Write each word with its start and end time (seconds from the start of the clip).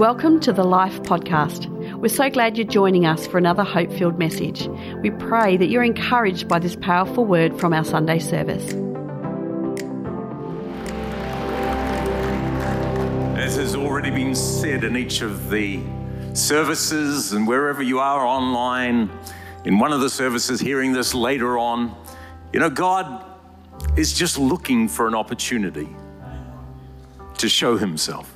Welcome 0.00 0.40
to 0.40 0.52
the 0.54 0.64
Life 0.64 1.02
Podcast. 1.02 1.68
We're 1.98 2.08
so 2.08 2.30
glad 2.30 2.56
you're 2.56 2.66
joining 2.66 3.04
us 3.04 3.26
for 3.26 3.36
another 3.36 3.62
hope 3.62 3.92
filled 3.92 4.18
message. 4.18 4.66
We 5.02 5.10
pray 5.10 5.58
that 5.58 5.66
you're 5.66 5.82
encouraged 5.82 6.48
by 6.48 6.58
this 6.58 6.74
powerful 6.74 7.26
word 7.26 7.60
from 7.60 7.74
our 7.74 7.84
Sunday 7.84 8.18
service. 8.18 8.64
As 13.38 13.56
has 13.56 13.76
already 13.76 14.10
been 14.10 14.34
said 14.34 14.84
in 14.84 14.96
each 14.96 15.20
of 15.20 15.50
the 15.50 15.82
services 16.32 17.34
and 17.34 17.46
wherever 17.46 17.82
you 17.82 17.98
are 17.98 18.24
online, 18.24 19.10
in 19.66 19.78
one 19.78 19.92
of 19.92 20.00
the 20.00 20.08
services, 20.08 20.60
hearing 20.60 20.94
this 20.94 21.12
later 21.12 21.58
on, 21.58 21.94
you 22.54 22.60
know, 22.60 22.70
God 22.70 23.22
is 23.98 24.14
just 24.14 24.38
looking 24.38 24.88
for 24.88 25.06
an 25.08 25.14
opportunity 25.14 25.90
to 27.36 27.50
show 27.50 27.76
Himself. 27.76 28.29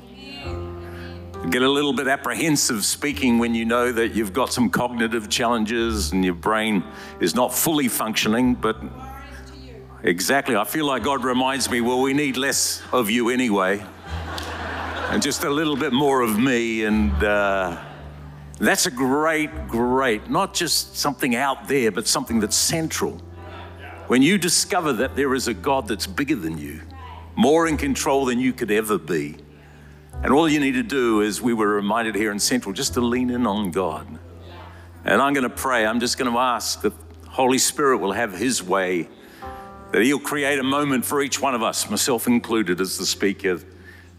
Get 1.51 1.61
a 1.61 1.69
little 1.69 1.93
bit 1.93 2.09
apprehensive 2.09 2.87
speaking 2.87 3.39
when 3.39 3.55
you 3.55 3.67
know 3.67 3.93
that 3.93 4.15
you've 4.15 4.33
got 4.33 4.51
some 4.51 4.71
cognitive 4.71 5.29
challenges 5.29 6.11
and 6.13 6.25
your 6.25 6.35
brain 6.35 6.83
is 7.21 7.35
not 7.35 7.53
fully 7.53 7.87
functioning, 7.87 8.55
but 8.55 8.79
exactly, 10.03 10.57
I 10.57 10.65
feel 10.65 10.87
like 10.87 11.03
God 11.03 11.23
reminds 11.23 11.71
me, 11.71 11.83
well, 11.83 12.01
we 12.01 12.15
need 12.15 12.39
less 12.39 12.83
of 12.93 13.11
you 13.11 13.29
anyway, 13.29 13.85
and 15.11 15.23
just 15.23 15.45
a 15.45 15.51
little 15.51 15.77
bit 15.77 15.93
more 15.93 16.23
of 16.23 16.39
me. 16.39 16.85
And 16.85 17.13
uh, 17.23 17.79
that's 18.59 18.87
a 18.87 18.91
great, 18.91 19.69
great, 19.69 20.31
not 20.31 20.55
just 20.55 20.97
something 20.97 21.37
out 21.37 21.69
there, 21.69 21.91
but 21.93 22.09
something 22.09 22.41
that's 22.41 22.57
central. 22.57 23.21
When 24.07 24.23
you 24.23 24.39
discover 24.39 24.95
that 24.95 25.15
there 25.15 25.35
is 25.35 25.47
a 25.47 25.55
God 25.55 25.89
that's 25.89 26.07
bigger 26.07 26.37
than 26.37 26.57
you, 26.57 26.81
more 27.37 27.69
in 27.69 27.77
control 27.77 28.25
than 28.25 28.41
you 28.41 28.55
could 28.55 28.71
ever 28.71 28.97
be 28.97 29.37
and 30.25 30.33
all 30.33 30.49
you 30.49 30.59
need 30.59 30.73
to 30.73 30.83
do 30.83 31.21
is, 31.21 31.43
we 31.43 31.53
were 31.53 31.69
reminded 31.69 32.15
here 32.15 32.33
in 32.33 32.39
Central, 32.39 32.73
just 32.73 32.95
to 32.95 33.03
lean 33.03 33.29
in 33.29 33.47
on 33.47 33.71
God. 33.71 34.07
And 35.05 35.21
I'm 35.21 35.35
going 35.35 35.45
to 35.45 35.55
pray. 35.55 35.85
I'm 35.85 36.01
just 36.01 36.17
going 36.17 36.33
to 36.33 36.39
ask 36.39 36.81
that 36.81 36.95
Holy 37.29 37.59
Spirit 37.59 37.99
will 37.99 38.13
have 38.13 38.33
His 38.33 38.63
way, 38.63 39.07
that 39.93 40.01
He'll 40.01 40.19
create 40.19 40.59
a 40.59 40.63
moment 40.63 41.05
for 41.05 41.21
each 41.21 41.43
one 41.43 41.55
of 41.55 41.63
us, 41.63 41.91
myself 41.91 42.27
included 42.27 42.81
as 42.81 42.97
the 42.97 43.05
speaker, 43.05 43.61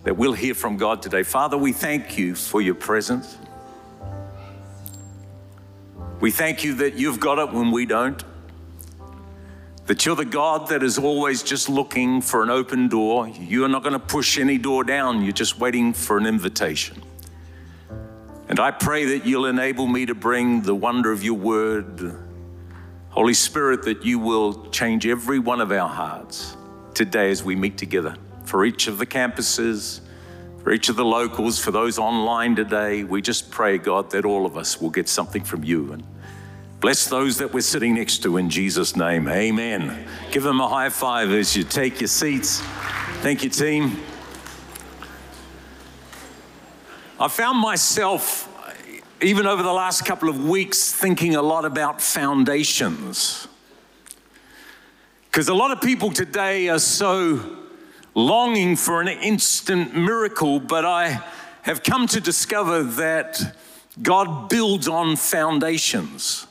that 0.03 0.15
we'll 0.15 0.33
hear 0.33 0.53
from 0.53 0.77
God 0.77 1.01
today. 1.01 1.23
Father, 1.23 1.57
we 1.57 1.73
thank 1.73 2.19
you 2.19 2.35
for 2.35 2.61
your 2.61 2.75
presence. 2.75 3.39
We 6.19 6.29
thank 6.29 6.63
you 6.63 6.75
that 6.75 6.93
you've 6.93 7.19
got 7.19 7.39
it 7.39 7.51
when 7.51 7.71
we 7.71 7.87
don't. 7.87 8.23
That 9.85 10.03
you're 10.05 10.15
the 10.15 10.25
God 10.25 10.69
that 10.69 10.81
is 10.81 10.97
always 10.97 11.43
just 11.43 11.69
looking 11.69 12.19
for 12.21 12.41
an 12.41 12.49
open 12.49 12.87
door. 12.87 13.27
You're 13.27 13.69
not 13.69 13.83
going 13.83 13.93
to 13.93 13.99
push 13.99 14.39
any 14.39 14.57
door 14.57 14.83
down, 14.83 15.23
you're 15.23 15.31
just 15.31 15.59
waiting 15.59 15.93
for 15.93 16.17
an 16.17 16.25
invitation. 16.25 17.03
And 18.49 18.59
I 18.59 18.71
pray 18.71 19.05
that 19.05 19.25
you'll 19.25 19.45
enable 19.47 19.87
me 19.87 20.05
to 20.05 20.15
bring 20.15 20.61
the 20.61 20.75
wonder 20.75 21.11
of 21.11 21.23
your 21.23 21.35
word. 21.35 22.15
Holy 23.09 23.33
Spirit, 23.33 23.83
that 23.83 24.03
you 24.03 24.19
will 24.19 24.69
change 24.69 25.05
every 25.07 25.39
one 25.39 25.61
of 25.61 25.71
our 25.71 25.89
hearts 25.89 26.57
today 26.93 27.31
as 27.31 27.43
we 27.43 27.55
meet 27.55 27.77
together 27.77 28.15
for 28.43 28.65
each 28.65 28.87
of 28.87 28.97
the 28.97 29.05
campuses, 29.05 30.01
for 30.61 30.71
each 30.71 30.89
of 30.89 30.95
the 30.95 31.05
locals, 31.05 31.59
for 31.59 31.71
those 31.71 31.97
online 31.97 32.55
today. 32.55 33.03
We 33.03 33.21
just 33.21 33.51
pray, 33.51 33.77
God, 33.77 34.11
that 34.11 34.25
all 34.25 34.45
of 34.45 34.57
us 34.57 34.81
will 34.81 34.89
get 34.89 35.07
something 35.09 35.43
from 35.43 35.63
you. 35.63 35.93
And 35.93 36.03
Bless 36.79 37.07
those 37.07 37.37
that 37.37 37.53
we're 37.53 37.61
sitting 37.61 37.95
next 37.95 38.19
to 38.23 38.37
in 38.37 38.49
Jesus' 38.49 38.95
name. 38.95 39.27
Amen. 39.27 40.07
Give 40.31 40.43
them 40.43 40.59
a 40.59 40.67
high 40.67 40.89
five 40.89 41.31
as 41.31 41.55
you 41.55 41.63
take 41.63 42.01
your 42.01 42.07
seats. 42.07 42.61
Thank 43.21 43.43
you, 43.43 43.49
team. 43.49 43.97
I 47.19 47.29
found 47.29 47.59
myself, 47.59 48.49
even 49.21 49.47
over 49.47 49.63
the 49.63 49.71
last 49.71 50.05
couple 50.05 50.27
of 50.27 50.45
weeks, 50.47 50.91
thinking 50.91 51.35
a 51.35 51.41
lot 51.41 51.63
about 51.63 52.01
foundations. 52.01 53.47
Because 55.31 55.47
a 55.47 55.53
lot 55.53 55.71
of 55.71 55.81
people 55.81 56.11
today 56.11 56.67
are 56.69 56.79
so 56.79 57.57
longing 58.13 58.75
for 58.75 59.01
an 59.01 59.07
instant 59.07 59.95
miracle, 59.95 60.59
but 60.59 60.85
I 60.85 61.23
have 61.61 61.83
come 61.83 62.05
to 62.07 62.21
discover 62.21 62.83
that 62.83 63.57
God 64.01 64.49
builds 64.49 64.87
on 64.87 65.15
foundations. 65.15 66.47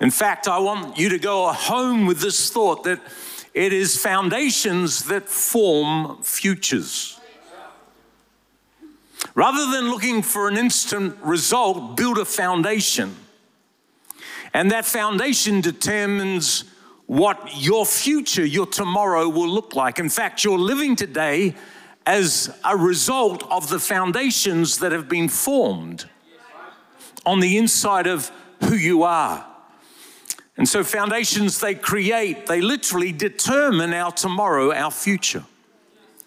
In 0.00 0.10
fact, 0.10 0.48
I 0.48 0.58
want 0.58 0.98
you 0.98 1.10
to 1.10 1.18
go 1.18 1.52
home 1.52 2.06
with 2.06 2.20
this 2.20 2.50
thought 2.50 2.84
that 2.84 3.00
it 3.52 3.72
is 3.72 3.96
foundations 3.96 5.04
that 5.04 5.28
form 5.28 6.22
futures. 6.22 7.20
Rather 9.34 9.70
than 9.70 9.90
looking 9.90 10.22
for 10.22 10.48
an 10.48 10.56
instant 10.56 11.16
result, 11.22 11.96
build 11.96 12.18
a 12.18 12.24
foundation. 12.24 13.14
And 14.54 14.70
that 14.70 14.86
foundation 14.86 15.60
determines 15.60 16.64
what 17.06 17.50
your 17.56 17.84
future, 17.84 18.44
your 18.44 18.66
tomorrow 18.66 19.28
will 19.28 19.48
look 19.48 19.74
like. 19.74 19.98
In 19.98 20.08
fact, 20.08 20.44
you're 20.44 20.58
living 20.58 20.96
today 20.96 21.54
as 22.06 22.56
a 22.64 22.76
result 22.76 23.42
of 23.50 23.68
the 23.68 23.78
foundations 23.78 24.78
that 24.78 24.92
have 24.92 25.08
been 25.08 25.28
formed 25.28 26.08
on 27.26 27.40
the 27.40 27.58
inside 27.58 28.06
of 28.06 28.32
who 28.64 28.74
you 28.74 29.02
are. 29.02 29.46
And 30.60 30.68
so, 30.68 30.84
foundations 30.84 31.58
they 31.58 31.74
create, 31.74 32.44
they 32.44 32.60
literally 32.60 33.12
determine 33.12 33.94
our 33.94 34.12
tomorrow, 34.12 34.74
our 34.74 34.90
future. 34.90 35.42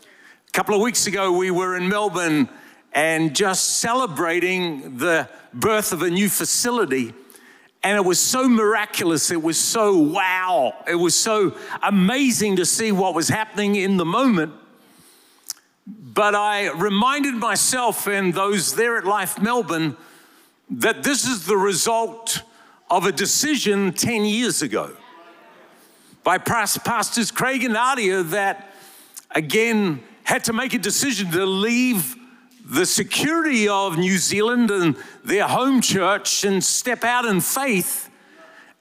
A 0.02 0.52
couple 0.52 0.74
of 0.74 0.82
weeks 0.82 1.06
ago, 1.06 1.32
we 1.32 1.52
were 1.52 1.78
in 1.78 1.88
Melbourne 1.88 2.50
and 2.94 3.36
just 3.36 3.78
celebrating 3.78 4.98
the 4.98 5.30
birth 5.54 5.94
of 5.94 6.02
a 6.02 6.10
new 6.10 6.30
facility. 6.30 7.14
And 7.84 7.96
it 7.96 8.04
was 8.04 8.20
so 8.20 8.50
miraculous. 8.50 9.30
It 9.30 9.44
was 9.44 9.60
so 9.60 10.00
wow. 10.00 10.84
It 10.88 10.96
was 10.96 11.14
so 11.14 11.56
amazing 11.84 12.56
to 12.56 12.66
see 12.66 12.92
what 12.92 13.14
was 13.14 13.30
happening 13.30 13.76
in 13.76 13.98
the 13.98 14.06
moment. 14.06 14.52
But 15.86 16.34
I 16.34 16.72
reminded 16.72 17.36
myself 17.36 18.08
and 18.08 18.34
those 18.34 18.74
there 18.74 18.98
at 18.98 19.06
Life 19.06 19.40
Melbourne 19.40 19.96
that 20.72 21.04
this 21.04 21.24
is 21.24 21.46
the 21.46 21.56
result 21.56 22.42
of 22.90 23.06
a 23.06 23.12
decision 23.12 23.94
10 23.94 24.26
years 24.26 24.62
ago 24.62 24.92
by 26.24 26.38
Pastors 26.38 27.32
Craig 27.32 27.64
and 27.64 27.74
Nadia 27.74 28.24
that 28.24 28.74
again 29.32 30.02
had 30.24 30.44
to 30.46 30.54
make 30.54 30.74
a 30.74 30.80
decision 30.80 31.32
to 31.32 31.46
leave 31.46 32.16
the 32.66 32.86
security 32.86 33.68
of 33.68 33.98
New 33.98 34.18
Zealand 34.18 34.72
and 34.72 34.96
their 35.24 35.48
home 35.48 35.82
church 35.82 36.46
and 36.46 36.64
step 36.64 37.04
out 37.04 37.26
in 37.26 37.42
faith. 37.42 38.10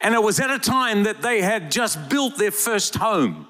And 0.00 0.14
it 0.14 0.22
was 0.22 0.38
at 0.40 0.50
a 0.50 0.58
time 0.58 1.02
that 1.04 1.22
they 1.22 1.42
had 1.42 1.70
just 1.70 2.08
built 2.08 2.38
their 2.38 2.50
first 2.52 2.96
home. 2.96 3.48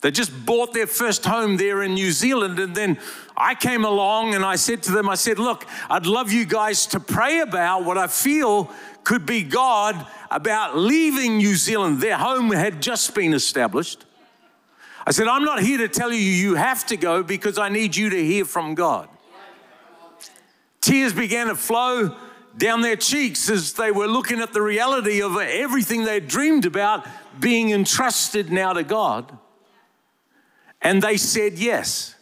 They 0.00 0.10
just 0.10 0.44
bought 0.44 0.74
their 0.74 0.88
first 0.88 1.24
home 1.24 1.56
there 1.56 1.82
in 1.84 1.94
New 1.94 2.10
Zealand. 2.10 2.58
And 2.58 2.74
then 2.74 2.98
I 3.36 3.54
came 3.54 3.84
along 3.84 4.34
and 4.34 4.44
I 4.44 4.56
said 4.56 4.82
to 4.84 4.92
them, 4.92 5.08
I 5.08 5.14
said, 5.14 5.38
Look, 5.38 5.64
I'd 5.88 6.06
love 6.06 6.32
you 6.32 6.44
guys 6.44 6.86
to 6.88 7.00
pray 7.00 7.38
about 7.38 7.84
what 7.84 7.96
I 7.96 8.08
feel 8.08 8.68
could 9.04 9.26
be 9.26 9.42
God 9.42 10.06
about 10.30 10.76
leaving 10.76 11.38
New 11.38 11.56
Zealand. 11.56 12.00
Their 12.00 12.16
home 12.16 12.50
had 12.50 12.80
just 12.80 13.14
been 13.14 13.34
established. 13.34 14.04
I 15.06 15.10
said, 15.10 15.26
I'm 15.26 15.44
not 15.44 15.60
here 15.60 15.78
to 15.78 15.88
tell 15.88 16.12
you 16.12 16.18
you 16.18 16.54
have 16.54 16.86
to 16.86 16.96
go 16.96 17.22
because 17.22 17.58
I 17.58 17.68
need 17.68 17.96
you 17.96 18.10
to 18.10 18.24
hear 18.24 18.44
from 18.44 18.74
God. 18.74 19.08
Tears 20.80 21.12
began 21.12 21.48
to 21.48 21.54
flow 21.54 22.16
down 22.56 22.82
their 22.82 22.96
cheeks 22.96 23.48
as 23.48 23.72
they 23.72 23.90
were 23.90 24.06
looking 24.06 24.40
at 24.40 24.52
the 24.52 24.62
reality 24.62 25.22
of 25.22 25.36
everything 25.36 26.04
they 26.04 26.20
dreamed 26.20 26.66
about 26.66 27.06
being 27.40 27.70
entrusted 27.70 28.52
now 28.52 28.72
to 28.72 28.82
God. 28.82 29.36
And 30.80 31.02
they 31.02 31.16
said 31.16 31.54
yes. 31.54 32.14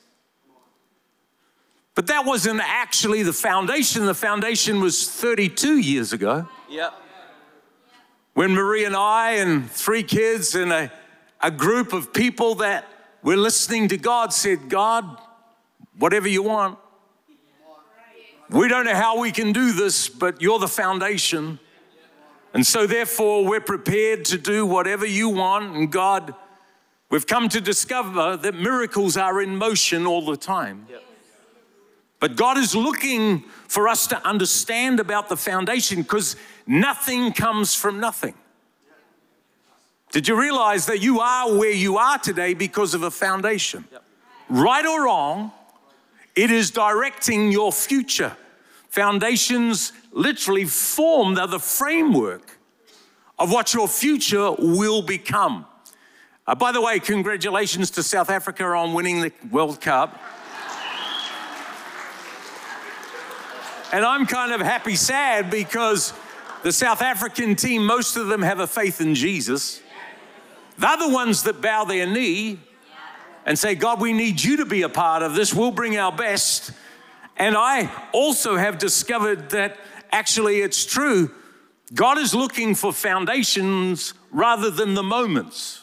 But 1.94 2.06
that 2.06 2.24
wasn't 2.24 2.60
actually 2.60 3.22
the 3.22 3.32
foundation. 3.32 4.06
The 4.06 4.14
foundation 4.14 4.80
was 4.80 5.08
32 5.10 5.78
years 5.78 6.12
ago. 6.12 6.48
Yep. 6.70 6.94
When 8.34 8.52
Marie 8.52 8.84
and 8.84 8.94
I 8.94 9.32
and 9.32 9.68
three 9.68 10.04
kids 10.04 10.54
and 10.54 10.72
a, 10.72 10.92
a 11.42 11.50
group 11.50 11.92
of 11.92 12.12
people 12.12 12.54
that 12.56 12.86
were 13.24 13.36
listening 13.36 13.88
to 13.88 13.96
God 13.96 14.32
said, 14.32 14.68
God, 14.68 15.20
whatever 15.98 16.28
you 16.28 16.44
want. 16.44 16.78
We 18.50 18.68
don't 18.68 18.84
know 18.84 18.94
how 18.94 19.18
we 19.18 19.32
can 19.32 19.52
do 19.52 19.72
this, 19.72 20.08
but 20.08 20.40
you're 20.40 20.58
the 20.60 20.68
foundation. 20.68 21.58
And 22.54 22.66
so, 22.66 22.86
therefore, 22.86 23.44
we're 23.44 23.60
prepared 23.60 24.24
to 24.26 24.38
do 24.38 24.64
whatever 24.64 25.06
you 25.06 25.28
want. 25.28 25.76
And 25.76 25.90
God, 25.90 26.34
we've 27.10 27.26
come 27.26 27.48
to 27.48 27.60
discover 27.60 28.36
that 28.36 28.54
miracles 28.54 29.16
are 29.16 29.40
in 29.40 29.56
motion 29.56 30.06
all 30.06 30.24
the 30.24 30.36
time. 30.36 30.86
Yep. 30.88 31.02
But 32.20 32.36
God 32.36 32.58
is 32.58 32.74
looking 32.74 33.40
for 33.66 33.88
us 33.88 34.06
to 34.08 34.26
understand 34.26 35.00
about 35.00 35.28
the 35.28 35.36
foundation 35.36 36.02
because 36.02 36.36
nothing 36.66 37.32
comes 37.32 37.74
from 37.74 37.98
nothing. 37.98 38.34
Did 40.12 40.28
you 40.28 40.38
realize 40.38 40.86
that 40.86 41.00
you 41.00 41.20
are 41.20 41.56
where 41.56 41.72
you 41.72 41.96
are 41.96 42.18
today 42.18 42.52
because 42.52 42.94
of 42.94 43.02
a 43.02 43.10
foundation? 43.10 43.84
Yep. 43.90 44.04
Right 44.50 44.84
or 44.84 45.04
wrong, 45.04 45.52
it 46.34 46.50
is 46.50 46.70
directing 46.70 47.50
your 47.50 47.72
future. 47.72 48.36
Foundations 48.88 49.92
literally 50.12 50.64
form, 50.64 51.36
they're 51.36 51.46
the 51.46 51.60
framework 51.60 52.58
of 53.38 53.50
what 53.52 53.72
your 53.72 53.88
future 53.88 54.50
will 54.58 55.00
become. 55.00 55.64
Uh, 56.46 56.54
by 56.56 56.72
the 56.72 56.80
way, 56.80 56.98
congratulations 56.98 57.90
to 57.92 58.02
South 58.02 58.28
Africa 58.28 58.64
on 58.64 58.92
winning 58.92 59.20
the 59.20 59.32
World 59.50 59.80
Cup. 59.80 60.20
And 63.92 64.04
I'm 64.04 64.26
kind 64.26 64.52
of 64.52 64.60
happy 64.60 64.94
sad 64.94 65.50
because 65.50 66.12
the 66.62 66.72
South 66.72 67.02
African 67.02 67.56
team, 67.56 67.84
most 67.84 68.16
of 68.16 68.28
them 68.28 68.42
have 68.42 68.60
a 68.60 68.66
faith 68.66 69.00
in 69.00 69.14
Jesus. 69.14 69.80
They're 70.78 70.96
the 70.96 71.08
ones 71.08 71.42
that 71.44 71.60
bow 71.60 71.84
their 71.84 72.06
knee 72.06 72.58
and 73.44 73.58
say, 73.58 73.74
God, 73.74 74.00
we 74.00 74.12
need 74.12 74.42
you 74.42 74.58
to 74.58 74.64
be 74.64 74.82
a 74.82 74.88
part 74.88 75.22
of 75.22 75.34
this. 75.34 75.52
We'll 75.52 75.72
bring 75.72 75.96
our 75.96 76.12
best. 76.12 76.72
And 77.36 77.56
I 77.56 77.90
also 78.12 78.56
have 78.56 78.78
discovered 78.78 79.50
that 79.50 79.76
actually 80.12 80.60
it's 80.60 80.84
true. 80.84 81.32
God 81.92 82.18
is 82.18 82.34
looking 82.34 82.74
for 82.74 82.92
foundations 82.92 84.14
rather 84.30 84.70
than 84.70 84.94
the 84.94 85.02
moments. 85.02 85.82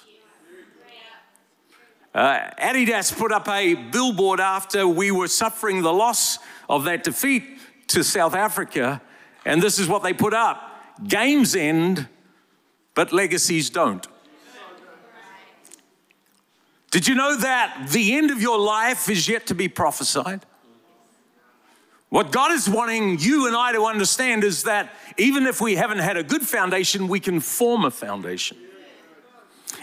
Uh, 2.16 2.50
Adidas 2.58 3.16
put 3.16 3.32
up 3.32 3.48
a 3.48 3.76
billboard 3.76 4.40
after 4.40 4.88
we 4.88 5.12
were 5.12 5.28
suffering 5.28 5.82
the 5.82 5.94
loss 5.94 6.40
of 6.70 6.86
that 6.86 7.04
defeat 7.04 7.44
to 7.88 8.04
South 8.04 8.34
Africa, 8.34 9.02
and 9.46 9.62
this 9.62 9.80
is 9.80 9.88
what 9.88 10.04
they 10.04 10.14
put 10.14 10.34
up 10.34 10.64
Games 11.06 11.56
end, 11.56 12.08
but 12.96 13.14
legacies 13.14 13.70
don't. 13.70 14.06
Did 16.90 17.08
you 17.08 17.16
know 17.16 17.38
that 17.38 17.90
the 17.92 18.16
end 18.16 18.32
of 18.32 18.42
your 18.42 18.58
life 18.58 19.10
is 19.10 19.28
yet 19.28 19.48
to 19.48 19.56
be 19.56 19.68
prophesied? 19.68 20.46
What 22.10 22.32
God 22.32 22.52
is 22.52 22.70
wanting 22.70 23.20
you 23.20 23.48
and 23.48 23.56
I 23.56 23.74
to 23.74 23.84
understand 23.84 24.44
is 24.44 24.64
that 24.64 24.94
even 25.18 25.46
if 25.46 25.60
we 25.60 25.76
haven't 25.76 26.00
had 26.00 26.16
a 26.16 26.24
good 26.24 26.42
foundation, 26.48 27.10
we 27.10 27.20
can 27.20 27.42
form 27.42 27.84
a 27.84 27.92
foundation. 27.92 28.58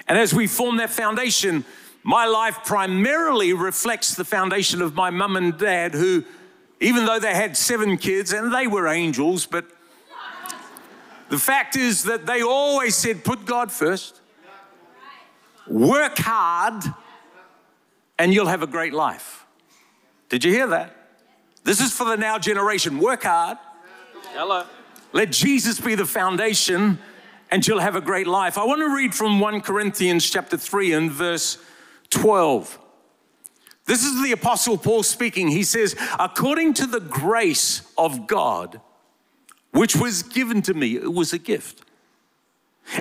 And 0.09 0.19
as 0.19 0.33
we 0.33 0.47
form 0.47 0.79
that 0.79 0.91
foundation, 0.91 1.65
my 2.03 2.25
life 2.25 2.61
primarily 2.65 3.53
reflects 3.53 4.15
the 4.15 4.25
foundation 4.25 4.81
of 4.81 4.95
my 4.95 5.11
mum 5.11 5.37
and 5.37 5.57
dad, 5.57 5.93
who, 5.93 6.25
even 6.85 7.07
though 7.07 7.19
they 7.19 7.35
had 7.35 7.57
seven 7.57 7.97
kids 7.97 8.35
and 8.35 8.55
they 8.55 8.67
were 8.67 8.87
angels, 8.87 9.47
but 9.47 9.65
the 11.31 11.39
fact 11.39 11.77
is 11.77 12.05
that 12.05 12.27
they 12.27 12.43
always 12.43 12.95
said, 12.95 13.25
put 13.25 13.47
God 13.47 13.73
first 13.73 14.21
work 15.67 16.19
hard, 16.19 16.85
and 18.19 18.35
you'll 18.35 18.49
have 18.49 18.63
a 18.63 18.67
great 18.67 18.93
life. 18.93 19.47
Did 20.29 20.45
you 20.45 20.53
hear 20.53 20.67
that? 20.67 20.95
This 21.65 21.81
is 21.81 21.91
for 21.91 22.05
the 22.05 22.19
now 22.19 22.39
generation. 22.39 22.99
Work 22.99 23.23
hard. 23.23 23.57
Hello. 24.35 24.65
Let 25.15 25.33
Jesus 25.33 25.81
be 25.81 25.95
the 25.95 26.05
foundation, 26.05 26.99
and 27.51 27.67
you'll 27.67 27.81
have 27.81 27.97
a 27.97 28.03
great 28.03 28.27
life. 28.27 28.59
I 28.59 28.65
want 28.65 28.81
to 28.81 28.95
read 28.95 29.15
from 29.15 29.41
1 29.41 29.63
Corinthians 29.63 30.29
chapter 30.29 30.59
3 30.59 30.93
and 30.93 31.11
verse 31.11 31.57
12. 32.11 32.79
This 33.87 34.05
is 34.05 34.23
the 34.23 34.33
Apostle 34.33 34.79
Paul 34.79 35.03
speaking. 35.03 35.49
He 35.49 35.63
says, 35.63 35.95
According 36.19 36.75
to 36.75 36.87
the 36.87 37.01
grace 37.01 37.83
of 37.99 38.27
God, 38.27 38.81
which 39.73 39.97
was 39.97 40.23
given 40.23 40.63
to 40.63 40.75
me, 40.75 40.97
it 40.97 41.13
was 41.13 41.33
a 41.33 41.39
gift. 41.39 41.83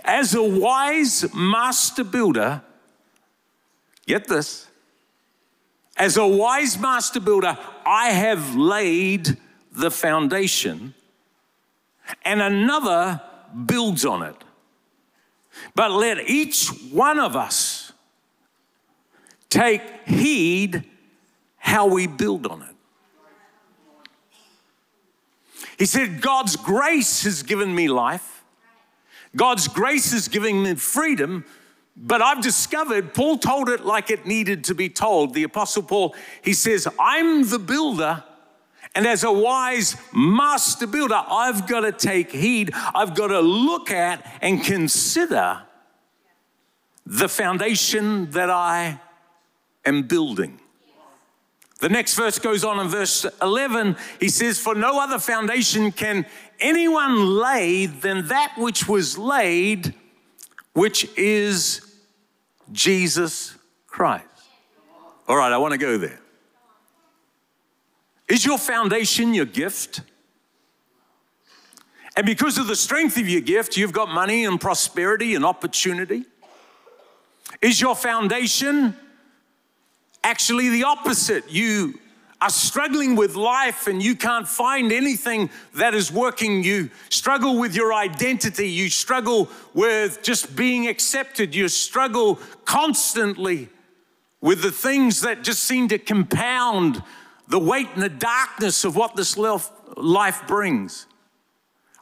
As 0.04 0.34
a 0.34 0.44
wise 0.44 1.34
master 1.34 2.04
builder, 2.04 2.62
get 4.06 4.28
this, 4.28 4.68
as 5.96 6.18
a 6.18 6.26
wise 6.26 6.78
master 6.80 7.20
builder, 7.20 7.58
I 7.86 8.10
have 8.10 8.56
laid 8.56 9.38
the 9.72 9.92
foundation 9.92 10.94
and 12.24 12.42
another 12.42 13.22
builds 13.66 14.04
on 14.06 14.24
it. 14.24 14.36
But 15.76 15.92
let 15.92 16.30
each 16.30 16.68
one 16.92 17.20
of 17.20 17.36
us 17.36 17.83
take 19.54 19.84
heed 20.08 20.84
how 21.58 21.86
we 21.86 22.08
build 22.08 22.48
on 22.48 22.64
it. 22.64 22.76
He 25.78 25.86
said, 25.86 26.22
God's 26.22 26.56
grace 26.56 27.24
has 27.24 27.44
given 27.44 27.74
me 27.74 27.88
life. 27.88 28.44
God's 29.36 29.68
grace 29.68 30.12
is 30.14 30.28
giving 30.28 30.64
me 30.64 30.76
freedom, 30.76 31.46
but 31.96 32.22
I've 32.22 32.42
discovered 32.42 33.14
Paul 33.14 33.38
told 33.38 33.70
it 33.70 33.86
like 33.86 34.10
it 34.10 34.26
needed 34.26 34.64
to 34.66 34.76
be 34.76 34.90
told. 34.90 35.34
The 35.34 35.44
Apostle 35.44 35.84
Paul, 35.84 36.16
he 36.42 36.54
says, 36.54 36.88
I'm 37.00 37.48
the 37.50 37.60
builder. 37.60 38.24
And 38.96 39.08
as 39.08 39.24
a 39.24 39.32
wise 39.32 39.96
master 40.14 40.86
builder, 40.86 41.22
I've 41.28 41.68
got 41.68 41.82
to 41.82 41.92
take 41.92 42.32
heed. 42.32 42.72
I've 42.94 43.16
got 43.16 43.28
to 43.28 43.40
look 43.40 43.90
at 43.92 44.26
and 44.42 44.64
consider 44.64 45.64
the 47.06 47.28
foundation 47.28 48.30
that 48.32 48.50
I 48.50 49.00
am 49.86 50.04
building. 50.04 50.60
The 51.80 51.90
next 51.90 52.14
verse 52.14 52.40
goes 52.40 52.64
on 52.64 52.80
in 52.80 52.88
verse 52.88 53.26
11. 53.42 53.98
He 54.20 54.30
says, 54.30 54.58
For 54.58 54.74
no 54.74 55.02
other 55.02 55.20
foundation 55.20 55.92
can 55.92 56.26
anyone 56.60 57.38
lay 57.38 57.88
than 57.88 58.28
that 58.28 58.54
which 58.58 58.88
was 58.88 59.18
laid, 59.18 59.94
which 60.74 61.10
is 61.18 61.98
Jesus 62.72 63.56
Christ. 63.88 64.26
All 65.28 65.36
right, 65.36 65.52
I 65.52 65.58
want 65.58 65.74
to 65.74 65.78
go 65.78 65.98
there. 65.98 66.20
Is 68.30 68.46
your 68.46 68.58
foundation 68.58 69.34
your 69.34 69.46
gift? 69.46 70.02
And 72.16 72.26
because 72.26 72.58
of 72.58 72.68
the 72.68 72.76
strength 72.76 73.18
of 73.18 73.28
your 73.28 73.42
gift, 73.42 73.76
you've 73.76 73.92
got 73.92 74.08
money 74.08 74.46
and 74.46 74.60
prosperity 74.62 75.36
and 75.36 75.44
opportunity. 75.44 76.24
Is 77.62 77.82
your 77.82 77.96
foundation 77.96 78.96
actually 80.24 80.70
the 80.70 80.84
opposite. 80.86 81.52
You 81.52 82.00
are 82.42 82.50
struggling 82.50 83.16
with 83.16 83.36
life 83.36 83.88
and 83.88 84.04
you 84.04 84.16
can't 84.16 84.48
find 84.48 84.92
anything 84.92 85.50
that 85.76 85.94
is 85.94 86.12
working. 86.12 86.64
You 86.64 86.90
struggle 87.10 87.58
with 87.58 87.76
your 87.76 87.94
identity. 87.94 88.70
You 88.70 88.90
struggle 88.90 89.50
with 89.74 90.22
just 90.24 90.56
being 90.56 90.88
accepted. 90.88 91.56
You 91.56 91.70
struggle 91.70 92.40
constantly 92.66 93.70
with 94.42 94.62
the 94.62 94.72
things 94.72 95.22
that 95.22 95.44
just 95.44 95.64
seem 95.64 95.88
to 95.88 95.98
compound 95.98 97.02
the 97.48 97.60
weight 97.60 97.88
and 97.94 98.04
the 98.04 98.10
darkness 98.10 98.84
of 98.84 98.96
what 98.96 99.16
this 99.16 99.38
life 99.38 100.42
brings. 100.46 101.06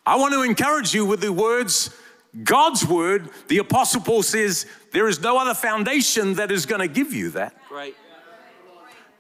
I 0.08 0.16
want 0.16 0.34
to 0.34 0.42
encourage 0.42 0.94
you 0.96 1.06
with 1.06 1.22
the 1.22 1.32
words, 1.32 1.96
God's 2.44 2.84
word. 2.84 3.30
The 3.48 3.60
Apostle 3.60 4.02
Paul 4.02 4.24
says, 4.24 4.66
There 4.92 5.08
is 5.08 5.22
no 5.22 5.38
other 5.38 5.54
foundation 5.54 6.34
that 6.36 6.50
is 6.50 6.66
going 6.66 6.82
to 6.82 6.88
give 6.88 7.14
you 7.14 7.30
that. 7.32 7.56
Right 7.70 7.96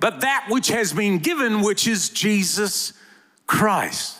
but 0.01 0.21
that 0.21 0.47
which 0.49 0.67
has 0.69 0.91
been 0.91 1.19
given, 1.19 1.61
which 1.61 1.87
is 1.87 2.09
Jesus 2.09 2.93
Christ. 3.45 4.17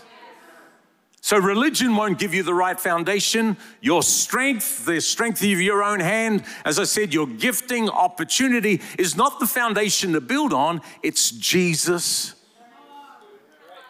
So, 1.24 1.38
religion 1.38 1.96
won't 1.96 2.20
give 2.20 2.34
you 2.34 2.44
the 2.44 2.54
right 2.54 2.80
foundation. 2.80 3.58
Your 3.82 4.04
strength, 4.04 4.86
the 4.86 5.02
strength 5.02 5.42
of 5.42 5.62
your 5.62 5.84
own 5.84 6.00
hand, 6.00 6.44
as 6.66 6.80
I 6.80 6.84
said, 6.84 7.14
your 7.14 7.28
gifting, 7.28 7.90
opportunity 7.90 8.82
is 8.98 9.16
not 9.16 9.40
the 9.40 9.48
foundation 9.48 10.14
to 10.14 10.22
build 10.22 10.54
on, 10.54 10.82
it's 11.02 11.32
Jesus 11.32 12.36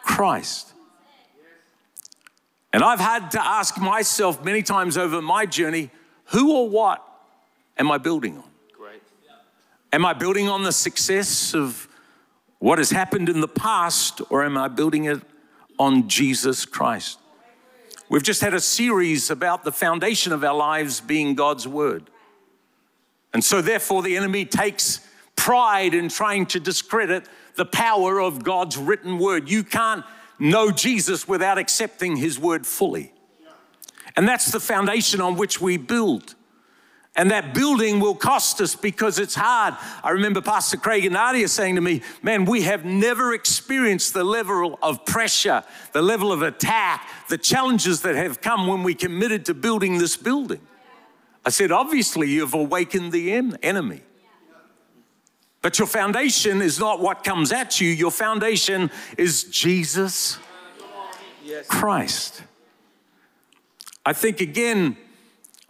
Christ. 0.02 0.72
And 2.72 2.82
I've 2.82 3.00
had 3.00 3.30
to 3.32 3.46
ask 3.46 3.78
myself 3.78 4.42
many 4.42 4.62
times 4.62 4.96
over 4.96 5.20
my 5.20 5.44
journey 5.44 5.90
who 6.26 6.56
or 6.56 6.70
what 6.70 7.06
am 7.76 7.90
I 7.90 7.98
building 7.98 8.38
on? 8.38 8.51
Am 9.94 10.06
I 10.06 10.14
building 10.14 10.48
on 10.48 10.62
the 10.62 10.72
success 10.72 11.54
of 11.54 11.86
what 12.60 12.78
has 12.78 12.90
happened 12.90 13.28
in 13.28 13.42
the 13.42 13.48
past, 13.48 14.22
or 14.30 14.42
am 14.42 14.56
I 14.56 14.68
building 14.68 15.04
it 15.04 15.20
on 15.78 16.08
Jesus 16.08 16.64
Christ? 16.64 17.18
We've 18.08 18.22
just 18.22 18.40
had 18.40 18.54
a 18.54 18.60
series 18.60 19.28
about 19.28 19.64
the 19.64 19.72
foundation 19.72 20.32
of 20.32 20.42
our 20.44 20.54
lives 20.54 21.02
being 21.02 21.34
God's 21.34 21.68
Word. 21.68 22.08
And 23.34 23.44
so, 23.44 23.60
therefore, 23.60 24.02
the 24.02 24.16
enemy 24.16 24.46
takes 24.46 25.06
pride 25.36 25.92
in 25.92 26.08
trying 26.08 26.46
to 26.46 26.60
discredit 26.60 27.28
the 27.56 27.66
power 27.66 28.18
of 28.18 28.42
God's 28.42 28.78
written 28.78 29.18
Word. 29.18 29.50
You 29.50 29.62
can't 29.62 30.06
know 30.38 30.70
Jesus 30.70 31.28
without 31.28 31.58
accepting 31.58 32.16
His 32.16 32.38
Word 32.38 32.66
fully. 32.66 33.12
And 34.16 34.26
that's 34.26 34.50
the 34.50 34.60
foundation 34.60 35.20
on 35.20 35.36
which 35.36 35.60
we 35.60 35.76
build. 35.76 36.34
And 37.14 37.30
that 37.30 37.52
building 37.52 38.00
will 38.00 38.14
cost 38.14 38.60
us 38.62 38.74
because 38.74 39.18
it's 39.18 39.34
hard. 39.34 39.74
I 40.02 40.10
remember 40.10 40.40
Pastor 40.40 40.78
Craig 40.78 41.04
and 41.04 41.12
Nadia 41.12 41.46
saying 41.46 41.74
to 41.74 41.82
me, 41.82 42.00
Man, 42.22 42.46
we 42.46 42.62
have 42.62 42.86
never 42.86 43.34
experienced 43.34 44.14
the 44.14 44.24
level 44.24 44.78
of 44.82 45.04
pressure, 45.04 45.62
the 45.92 46.00
level 46.00 46.32
of 46.32 46.40
attack, 46.40 47.06
the 47.28 47.36
challenges 47.36 48.00
that 48.02 48.14
have 48.14 48.40
come 48.40 48.66
when 48.66 48.82
we 48.82 48.94
committed 48.94 49.44
to 49.46 49.54
building 49.54 49.98
this 49.98 50.16
building. 50.16 50.60
I 51.44 51.50
said, 51.50 51.70
Obviously, 51.70 52.30
you've 52.30 52.54
awakened 52.54 53.12
the 53.12 53.32
enemy. 53.32 54.00
But 55.60 55.78
your 55.78 55.86
foundation 55.86 56.60
is 56.62 56.80
not 56.80 56.98
what 56.98 57.24
comes 57.24 57.52
at 57.52 57.80
you, 57.80 57.88
your 57.90 58.10
foundation 58.10 58.90
is 59.18 59.44
Jesus. 59.44 60.38
Christ. 61.68 62.42
I 64.04 64.12
think 64.12 64.40
again, 64.40 64.96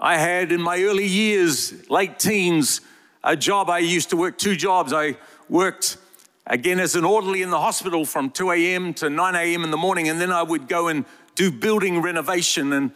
I 0.02 0.16
had 0.16 0.50
in 0.50 0.60
my 0.60 0.82
early 0.82 1.06
years, 1.06 1.88
late 1.88 2.18
teens, 2.18 2.80
a 3.22 3.36
job. 3.36 3.70
I 3.70 3.78
used 3.78 4.10
to 4.10 4.16
work 4.16 4.36
two 4.36 4.56
jobs. 4.56 4.92
I 4.92 5.16
worked 5.48 5.96
again 6.44 6.80
as 6.80 6.96
an 6.96 7.04
orderly 7.04 7.40
in 7.42 7.50
the 7.50 7.60
hospital 7.60 8.04
from 8.04 8.30
2 8.30 8.50
a.m. 8.50 8.94
to 8.94 9.08
9 9.08 9.34
a.m. 9.36 9.62
in 9.62 9.70
the 9.70 9.76
morning, 9.76 10.08
and 10.08 10.20
then 10.20 10.32
I 10.32 10.42
would 10.42 10.66
go 10.66 10.88
and 10.88 11.04
do 11.36 11.52
building 11.52 12.02
renovation. 12.02 12.72
And 12.72 12.90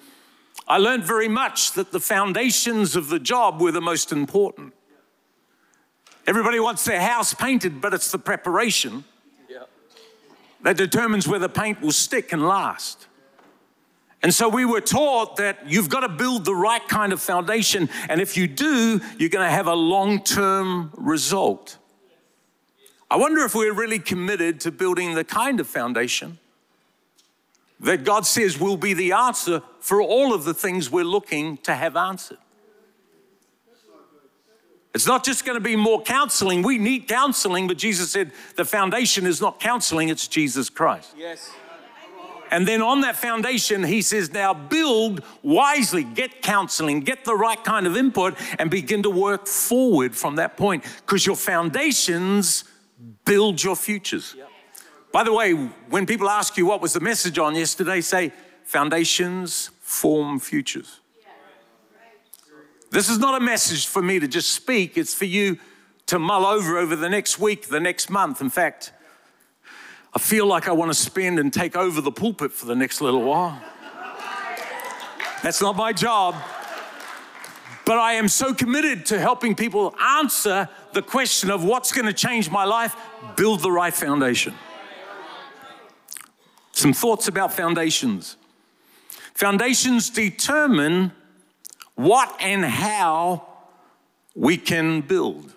I 0.67 0.79
learned 0.79 1.05
very 1.05 1.29
much 1.29 1.75
that 1.75 1.93
the 1.93 2.01
foundations 2.01 2.97
of 2.97 3.09
the 3.09 3.21
job 3.21 3.61
were 3.61 3.71
the 3.71 3.81
most 3.81 4.11
important. 4.11 4.75
Everybody 6.27 6.59
wants 6.59 6.85
their 6.85 7.01
house 7.01 7.33
painted, 7.35 7.81
but 7.81 7.95
it's 7.95 8.11
the 8.11 8.19
preparation 8.19 9.05
that 10.63 10.77
determines 10.77 11.29
where 11.29 11.39
the 11.39 11.49
paint 11.49 11.81
will 11.81 11.93
stick 11.93 12.33
and 12.33 12.49
last. 12.49 13.07
And 14.27 14.35
so 14.35 14.49
we 14.49 14.65
were 14.65 14.81
taught 14.81 15.37
that 15.37 15.69
you've 15.69 15.89
got 15.89 16.01
to 16.01 16.09
build 16.09 16.45
the 16.45 16.53
right 16.53 16.83
kind 16.89 17.13
of 17.13 17.23
foundation. 17.23 17.89
And 18.09 18.21
if 18.21 18.37
you 18.37 18.49
do, 18.49 19.01
you're 19.19 19.29
going 19.29 19.47
to 19.47 19.55
have 19.55 19.69
a 19.69 19.75
long 19.75 20.21
term 20.21 20.91
result. 20.97 21.79
I 23.09 23.19
wonder 23.19 23.43
if 23.45 23.55
we're 23.55 23.73
really 23.73 24.01
committed 24.01 24.59
to 24.63 24.73
building 24.73 25.15
the 25.15 25.23
kind 25.23 25.61
of 25.61 25.69
foundation 25.69 26.39
that 27.79 28.03
God 28.03 28.27
says 28.27 28.59
will 28.59 28.77
be 28.77 28.95
the 28.95 29.13
answer 29.13 29.63
for 29.79 30.03
all 30.03 30.35
of 30.35 30.43
the 30.43 30.55
things 30.55 30.91
we're 30.91 31.05
looking 31.05 31.59
to 31.59 31.77
have 31.77 31.95
answered. 31.95 32.39
It's 34.93 35.07
not 35.07 35.25
just 35.25 35.45
going 35.45 35.57
to 35.57 35.63
be 35.63 35.77
more 35.77 36.03
counseling. 36.03 36.63
We 36.63 36.79
need 36.79 37.07
counseling, 37.07 37.69
but 37.69 37.79
Jesus 37.79 38.11
said 38.11 38.33
the 38.57 38.65
foundation 38.65 39.25
is 39.25 39.41
not 39.41 39.61
counseling, 39.61 40.09
it's 40.09 40.27
Jesus 40.27 40.69
Christ. 40.69 41.15
Yes. 41.17 41.53
And 42.51 42.67
then 42.67 42.83
on 42.83 43.01
that 43.03 43.17
foundation, 43.17 43.83
he 43.85 44.03
says, 44.03 44.33
now 44.33 44.55
build 44.55 45.23
wisely, 45.43 46.05
get 46.05 46.43
counseling, 46.43 47.01
get 47.01 47.25
the 47.25 47.35
right 47.35 47.63
kind 47.63 47.87
of 47.87 47.97
input, 47.97 48.35
and 48.59 48.71
begin 48.71 49.03
to 49.03 49.11
work 49.11 49.47
forward 49.47 50.15
from 50.15 50.37
that 50.37 50.57
point 50.57 50.85
because 51.05 51.27
your 51.27 51.37
foundations 51.37 52.65
build 53.25 53.63
your 53.63 53.77
futures. 53.77 54.35
Yep. 54.37 54.51
By 55.13 55.25
the 55.25 55.33
way, 55.33 55.53
when 55.53 56.07
people 56.07 56.29
ask 56.29 56.57
you 56.57 56.67
what 56.67 56.81
was 56.81 56.93
the 56.93 57.01
message 57.01 57.39
on 57.39 57.55
yesterday, 57.55 58.01
say, 58.01 58.33
foundations 58.65 59.71
form 59.81 60.39
futures. 60.41 61.01
This 62.91 63.09
is 63.09 63.19
not 63.19 63.41
a 63.41 63.45
message 63.45 63.87
for 63.87 64.01
me 64.01 64.21
to 64.21 64.29
just 64.29 64.53
speak, 64.53 64.97
it's 64.97 65.15
for 65.15 65.25
you 65.25 65.59
to 66.07 66.19
mull 66.19 66.47
over 66.47 66.79
over 66.79 66.95
the 66.95 67.09
next 67.09 67.39
week, 67.39 67.69
the 67.69 67.81
next 67.81 68.11
month. 68.11 68.41
In 68.41 68.51
fact, 68.51 68.93
I 70.17 70.19
feel 70.19 70.47
like 70.47 70.67
I 70.67 70.73
want 70.73 70.91
to 70.91 70.95
spend 70.95 71.39
and 71.39 71.53
take 71.53 71.77
over 71.77 72.01
the 72.01 72.11
pulpit 72.11 72.51
for 72.51 72.65
the 72.65 72.75
next 72.75 73.03
little 73.03 73.23
while. 73.23 73.61
That's 75.43 75.61
not 75.61 75.77
my 75.77 75.93
job. 75.93 76.35
But 77.85 77.99
I 77.99 78.15
am 78.15 78.27
so 78.29 78.55
committed 78.55 79.05
to 79.07 79.19
helping 79.19 79.55
people 79.55 79.95
answer 80.01 80.71
the 80.95 81.03
question 81.03 81.51
of 81.51 81.65
what's 81.65 81.93
going 81.93 82.07
to 82.07 82.15
change 82.15 82.51
my 82.51 82.65
life, 82.65 82.97
build 83.37 83.61
the 83.61 83.71
right 83.71 83.93
foundation. 83.93 84.55
Some 86.73 86.95
thoughts 86.95 87.29
about 87.29 87.53
foundations. 87.53 88.39
Foundations 89.35 90.09
determine 90.09 91.13
what 91.95 92.35
and 92.41 92.65
how 92.65 93.47
we 94.35 94.57
can 94.57 95.03
build. 95.03 95.53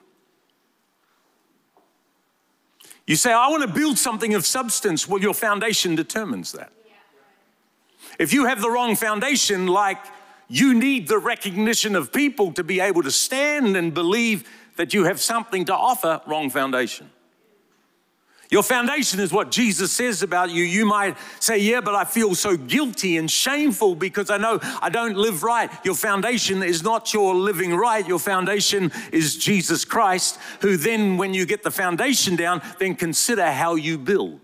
You 3.10 3.16
say, 3.16 3.34
I 3.34 3.48
want 3.48 3.64
to 3.64 3.68
build 3.68 3.98
something 3.98 4.36
of 4.36 4.46
substance. 4.46 5.08
Well, 5.08 5.20
your 5.20 5.34
foundation 5.34 5.96
determines 5.96 6.52
that. 6.52 6.72
If 8.20 8.34
you 8.34 8.46
have 8.46 8.62
the 8.62 8.70
wrong 8.70 8.96
foundation, 8.96 9.66
like 9.66 9.98
you 10.48 10.76
need 10.76 11.08
the 11.08 11.18
recognition 11.18 11.96
of 11.96 12.14
people 12.14 12.52
to 12.52 12.64
be 12.64 12.80
able 12.80 13.02
to 13.02 13.10
stand 13.10 13.76
and 13.76 13.96
believe 13.96 14.48
that 14.76 14.94
you 14.94 15.06
have 15.06 15.20
something 15.20 15.66
to 15.66 15.74
offer, 15.74 16.22
wrong 16.28 16.52
foundation. 16.52 17.10
Your 18.50 18.64
foundation 18.64 19.20
is 19.20 19.32
what 19.32 19.52
Jesus 19.52 19.92
says 19.92 20.24
about 20.24 20.50
you. 20.50 20.64
You 20.64 20.84
might 20.84 21.16
say, 21.40 21.60
Yeah, 21.60 21.82
but 21.82 21.94
I 21.94 22.04
feel 22.04 22.34
so 22.34 22.58
guilty 22.58 23.18
and 23.18 23.30
shameful 23.30 23.94
because 23.94 24.32
I 24.32 24.38
know 24.38 24.60
I 24.82 24.90
don't 24.90 25.16
live 25.16 25.44
right. 25.44 25.70
Your 25.86 25.94
foundation 25.94 26.64
is 26.64 26.82
not 26.82 27.14
your 27.14 27.36
living 27.36 27.76
right. 27.76 28.08
Your 28.08 28.18
foundation 28.18 28.92
is 29.12 29.38
Jesus 29.38 29.86
Christ, 29.86 30.40
who 30.62 30.78
then, 30.78 31.18
when 31.18 31.36
you 31.36 31.46
get 31.46 31.62
the 31.62 31.70
foundation 31.70 32.36
down, 32.36 32.64
then 32.80 32.96
consider 32.96 33.52
how 33.52 33.76
you 33.76 34.00
build. 34.00 34.40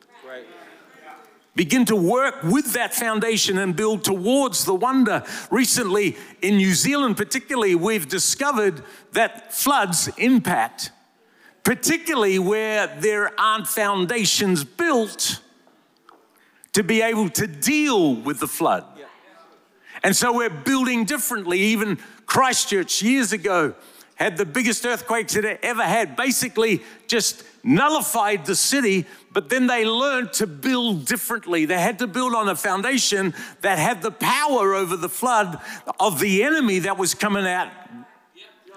Begin 1.55 1.85
to 1.85 1.95
work 1.95 2.43
with 2.43 2.73
that 2.73 2.93
foundation 2.93 3.57
and 3.57 3.75
build 3.75 4.03
towards 4.03 4.65
the 4.65 4.75
wonder. 4.75 5.23
Recently, 5.49 6.17
in 6.41 6.57
New 6.57 6.73
Zealand, 6.73 7.15
particularly, 7.15 7.75
we've 7.75 8.09
discovered 8.09 8.83
that 9.13 9.53
floods 9.53 10.09
impact 10.17 10.91
particularly 11.65 12.39
where 12.39 12.87
there 12.99 13.37
aren't 13.37 13.67
foundations 13.67 14.63
built 14.63 15.41
to 16.73 16.83
be 16.83 17.01
able 17.01 17.27
to 17.27 17.47
deal 17.47 18.15
with 18.15 18.39
the 18.39 18.47
flood. 18.47 18.85
And 20.03 20.15
so 20.15 20.31
we're 20.31 20.49
building 20.51 21.05
differently. 21.05 21.59
Even 21.59 21.97
Christchurch 22.27 23.01
years 23.01 23.33
ago 23.33 23.73
had 24.13 24.37
the 24.37 24.45
biggest 24.45 24.85
earthquakes 24.85 25.35
it 25.35 25.43
ever 25.63 25.83
had, 25.83 26.15
basically 26.15 26.83
just 27.07 27.43
nullified 27.63 28.45
the 28.45 28.55
city, 28.55 29.05
but 29.33 29.49
then 29.49 29.65
they 29.67 29.85
learned 29.85 30.31
to 30.33 30.45
build 30.45 31.05
differently. 31.05 31.65
They 31.65 31.79
had 31.79 31.97
to 31.99 32.07
build 32.07 32.35
on 32.35 32.47
a 32.47 32.55
foundation 32.55 33.33
that 33.61 33.79
had 33.79 34.03
the 34.03 34.11
power 34.11 34.75
over 34.75 34.95
the 34.95 35.09
flood 35.09 35.59
of 35.99 36.19
the 36.19 36.43
enemy 36.43 36.79
that 36.79 36.97
was 36.97 37.15
coming 37.15 37.47
out 37.47 37.69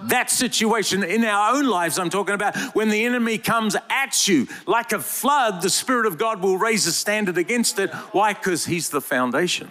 that 0.02 0.30
situation 0.30 1.02
in 1.02 1.24
our 1.24 1.56
own 1.56 1.66
lives, 1.66 1.98
I'm 1.98 2.10
talking 2.10 2.34
about 2.34 2.56
when 2.74 2.88
the 2.88 3.04
enemy 3.04 3.38
comes 3.38 3.76
at 3.90 4.28
you 4.28 4.46
like 4.66 4.92
a 4.92 5.00
flood, 5.00 5.62
the 5.62 5.70
Spirit 5.70 6.06
of 6.06 6.18
God 6.18 6.42
will 6.42 6.56
raise 6.56 6.86
a 6.86 6.92
standard 6.92 7.38
against 7.38 7.78
it. 7.78 7.90
Why? 8.12 8.32
Because 8.32 8.64
He's 8.66 8.90
the 8.90 9.00
foundation. 9.00 9.70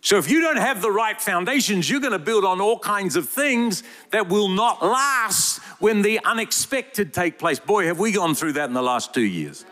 So 0.00 0.16
if 0.16 0.30
you 0.30 0.40
don't 0.40 0.58
have 0.58 0.80
the 0.80 0.90
right 0.90 1.20
foundations, 1.20 1.90
you're 1.90 2.00
going 2.00 2.12
to 2.12 2.18
build 2.18 2.44
on 2.44 2.60
all 2.60 2.78
kinds 2.78 3.16
of 3.16 3.28
things 3.28 3.82
that 4.10 4.28
will 4.28 4.48
not 4.48 4.82
last 4.82 5.58
when 5.80 6.02
the 6.02 6.20
unexpected 6.24 7.12
take 7.12 7.38
place. 7.38 7.58
Boy, 7.58 7.86
have 7.86 7.98
we 7.98 8.12
gone 8.12 8.34
through 8.34 8.52
that 8.52 8.68
in 8.68 8.74
the 8.74 8.82
last 8.82 9.12
two 9.12 9.20
years. 9.20 9.64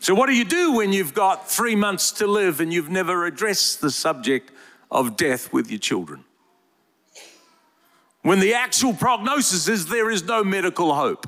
So, 0.00 0.14
what 0.14 0.28
do 0.28 0.36
you 0.36 0.44
do 0.44 0.76
when 0.76 0.92
you've 0.92 1.14
got 1.14 1.50
three 1.50 1.74
months 1.74 2.12
to 2.12 2.26
live 2.26 2.60
and 2.60 2.72
you've 2.72 2.90
never 2.90 3.26
addressed 3.26 3.80
the 3.80 3.90
subject 3.90 4.52
of 4.90 5.16
death 5.16 5.52
with 5.52 5.70
your 5.70 5.80
children? 5.80 6.24
When 8.22 8.40
the 8.40 8.54
actual 8.54 8.92
prognosis 8.92 9.68
is 9.68 9.86
there 9.86 10.10
is 10.10 10.24
no 10.24 10.42
medical 10.44 10.94
hope. 10.94 11.26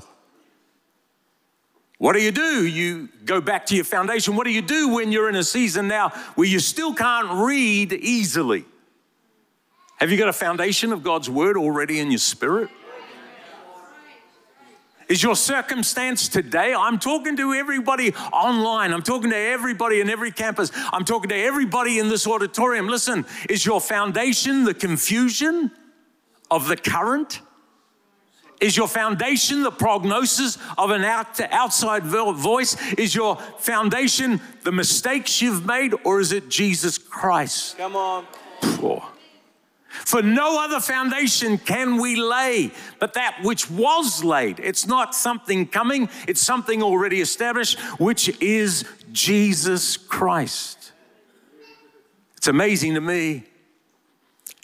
What 1.98 2.14
do 2.14 2.22
you 2.22 2.30
do? 2.30 2.66
You 2.66 3.10
go 3.26 3.42
back 3.42 3.66
to 3.66 3.74
your 3.74 3.84
foundation. 3.84 4.34
What 4.34 4.44
do 4.44 4.52
you 4.52 4.62
do 4.62 4.88
when 4.88 5.12
you're 5.12 5.28
in 5.28 5.36
a 5.36 5.44
season 5.44 5.86
now 5.86 6.08
where 6.34 6.48
you 6.48 6.58
still 6.58 6.94
can't 6.94 7.44
read 7.44 7.92
easily? 7.92 8.64
Have 9.96 10.10
you 10.10 10.16
got 10.16 10.28
a 10.28 10.32
foundation 10.32 10.94
of 10.94 11.02
God's 11.02 11.28
word 11.28 11.58
already 11.58 12.00
in 12.00 12.10
your 12.10 12.18
spirit? 12.18 12.70
Is 15.10 15.22
your 15.22 15.36
circumstance 15.36 16.28
today? 16.28 16.72
I'm 16.72 16.98
talking 16.98 17.36
to 17.36 17.52
everybody 17.52 18.14
online. 18.32 18.94
I'm 18.94 19.02
talking 19.02 19.30
to 19.30 19.36
everybody 19.36 20.00
in 20.00 20.08
every 20.08 20.30
campus. 20.30 20.70
I'm 20.92 21.04
talking 21.04 21.28
to 21.30 21.36
everybody 21.36 21.98
in 21.98 22.08
this 22.08 22.26
auditorium. 22.26 22.86
Listen, 22.86 23.26
is 23.48 23.66
your 23.66 23.80
foundation 23.80 24.64
the 24.64 24.72
confusion? 24.72 25.70
Of 26.50 26.68
the 26.68 26.76
current? 26.76 27.40
Is 28.60 28.76
your 28.76 28.88
foundation 28.88 29.62
the 29.62 29.70
prognosis 29.70 30.58
of 30.76 30.90
an 30.90 31.02
out 31.02 31.40
outside 31.40 32.04
voice? 32.04 32.76
Is 32.92 33.14
your 33.14 33.36
foundation 33.58 34.40
the 34.64 34.72
mistakes 34.72 35.40
you've 35.40 35.64
made, 35.64 35.94
or 36.04 36.20
is 36.20 36.32
it 36.32 36.50
Jesus 36.50 36.98
Christ? 36.98 37.78
Come 37.78 37.96
on. 37.96 38.26
For 39.90 40.22
no 40.22 40.62
other 40.62 40.80
foundation 40.80 41.58
can 41.58 42.00
we 42.00 42.16
lay 42.16 42.70
but 42.98 43.14
that 43.14 43.38
which 43.42 43.70
was 43.70 44.22
laid. 44.22 44.60
It's 44.60 44.86
not 44.86 45.14
something 45.14 45.66
coming, 45.66 46.08
it's 46.28 46.40
something 46.40 46.82
already 46.82 47.20
established, 47.20 47.78
which 47.98 48.28
is 48.40 48.84
Jesus 49.12 49.96
Christ. 49.96 50.92
It's 52.36 52.48
amazing 52.48 52.94
to 52.94 53.00
me 53.00 53.44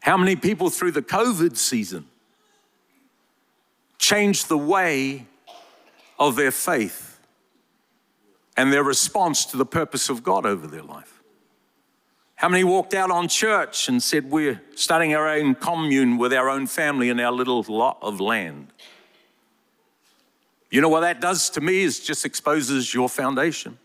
how 0.06 0.16
many 0.16 0.36
people 0.36 0.70
through 0.70 0.92
the 0.92 1.02
COVID 1.02 1.56
season 1.56 2.06
changed 3.98 4.48
the 4.48 4.56
way 4.56 5.26
of 6.16 6.36
their 6.36 6.52
faith 6.52 7.18
and 8.56 8.72
their 8.72 8.84
response 8.84 9.44
to 9.46 9.56
the 9.56 9.66
purpose 9.66 10.08
of 10.08 10.22
God 10.22 10.46
over 10.46 10.68
their 10.68 10.84
life? 10.84 11.20
How 12.36 12.48
many 12.48 12.62
walked 12.62 12.94
out 12.94 13.10
on 13.10 13.26
church 13.26 13.88
and 13.88 14.00
said, 14.00 14.30
We're 14.30 14.62
starting 14.76 15.12
our 15.12 15.28
own 15.28 15.56
commune 15.56 16.18
with 16.18 16.32
our 16.32 16.48
own 16.48 16.68
family 16.68 17.08
in 17.08 17.18
our 17.18 17.32
little 17.32 17.64
lot 17.64 17.98
of 18.00 18.20
land? 18.20 18.68
You 20.70 20.82
know 20.82 20.88
what 20.88 21.00
that 21.00 21.20
does 21.20 21.50
to 21.50 21.60
me 21.60 21.82
is 21.82 21.98
just 21.98 22.25
exposes 22.25 22.94
your 22.94 23.08
foundation. 23.08 23.76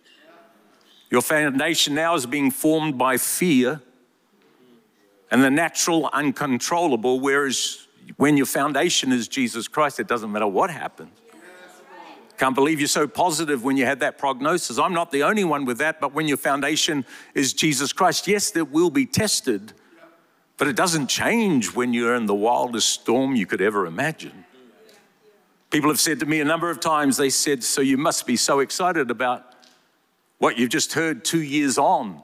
Your 1.09 1.23
foundation 1.23 1.95
now 1.95 2.13
is 2.13 2.27
being 2.27 2.51
formed 2.51 2.99
by 2.99 3.17
fear 3.17 3.81
and 5.31 5.41
the 5.41 5.49
natural 5.49 6.09
uncontrollable, 6.11 7.21
whereas 7.21 7.87
when 8.17 8.35
your 8.37 8.45
foundation 8.45 9.11
is 9.11 9.27
Jesus 9.27 9.67
Christ, 9.67 9.99
it 9.99 10.07
doesn't 10.07 10.31
matter 10.31 10.47
what 10.47 10.69
happens. 10.69 11.17
Can't 12.37 12.55
believe 12.55 12.79
you're 12.79 12.87
so 12.87 13.07
positive 13.07 13.63
when 13.63 13.77
you 13.77 13.85
had 13.85 13.99
that 13.99 14.17
prognosis. 14.17 14.79
I'm 14.79 14.93
not 14.93 15.11
the 15.11 15.23
only 15.23 15.43
one 15.43 15.63
with 15.63 15.77
that, 15.77 16.01
but 16.01 16.13
when 16.13 16.27
your 16.27 16.37
foundation 16.37 17.05
is 17.35 17.53
Jesus 17.53 17.93
Christ, 17.93 18.27
yes, 18.27 18.55
it 18.55 18.71
will 18.71 18.89
be 18.89 19.05
tested, 19.05 19.73
but 20.57 20.67
it 20.67 20.75
doesn't 20.75 21.07
change 21.07 21.75
when 21.75 21.93
you're 21.93 22.15
in 22.15 22.25
the 22.25 22.33
wildest 22.33 22.89
storm 22.89 23.35
you 23.35 23.45
could 23.45 23.61
ever 23.61 23.85
imagine. 23.85 24.43
People 25.69 25.89
have 25.91 25.99
said 25.99 26.19
to 26.21 26.25
me 26.25 26.41
a 26.41 26.45
number 26.45 26.71
of 26.71 26.79
times, 26.79 27.15
they 27.15 27.29
said, 27.29 27.63
So 27.63 27.79
you 27.79 27.95
must 27.95 28.25
be 28.25 28.35
so 28.35 28.59
excited 28.59 29.11
about 29.11 29.45
what 30.39 30.57
you've 30.57 30.71
just 30.71 30.93
heard 30.93 31.23
two 31.23 31.43
years 31.43 31.77
on 31.77 32.23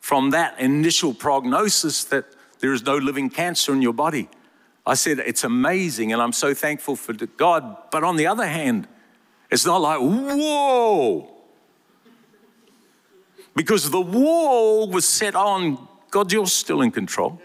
from 0.00 0.30
that 0.30 0.60
initial 0.60 1.14
prognosis 1.14 2.04
that 2.04 2.26
there 2.60 2.72
is 2.72 2.82
no 2.84 2.96
living 2.96 3.30
cancer 3.30 3.72
in 3.72 3.82
your 3.82 3.92
body. 3.92 4.28
I 4.86 4.94
said, 4.94 5.18
It's 5.18 5.44
amazing, 5.44 6.12
and 6.12 6.22
I'm 6.22 6.32
so 6.32 6.54
thankful 6.54 6.96
for 6.96 7.12
God. 7.12 7.76
But 7.90 8.04
on 8.04 8.16
the 8.16 8.26
other 8.26 8.46
hand, 8.46 8.86
it's 9.50 9.66
not 9.66 9.80
like, 9.80 10.00
Whoa! 10.00 11.30
Because 13.54 13.90
the 13.90 14.00
wall 14.00 14.88
was 14.90 15.08
set 15.08 15.34
on 15.34 15.88
God, 16.10 16.30
you're 16.32 16.46
still 16.46 16.82
in 16.82 16.90
control. 16.90 17.40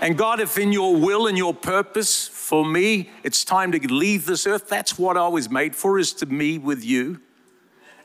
And 0.00 0.18
God, 0.18 0.40
if 0.40 0.58
in 0.58 0.72
your 0.72 0.94
will 0.94 1.26
and 1.26 1.38
your 1.38 1.54
purpose 1.54 2.28
for 2.28 2.64
me, 2.64 3.10
it's 3.22 3.44
time 3.44 3.72
to 3.72 3.78
leave 3.92 4.26
this 4.26 4.46
earth, 4.46 4.68
that's 4.68 4.98
what 4.98 5.16
I 5.16 5.26
was 5.28 5.48
made 5.48 5.74
for, 5.74 5.98
is 5.98 6.12
to 6.14 6.26
be 6.26 6.58
with 6.58 6.84
you. 6.84 7.20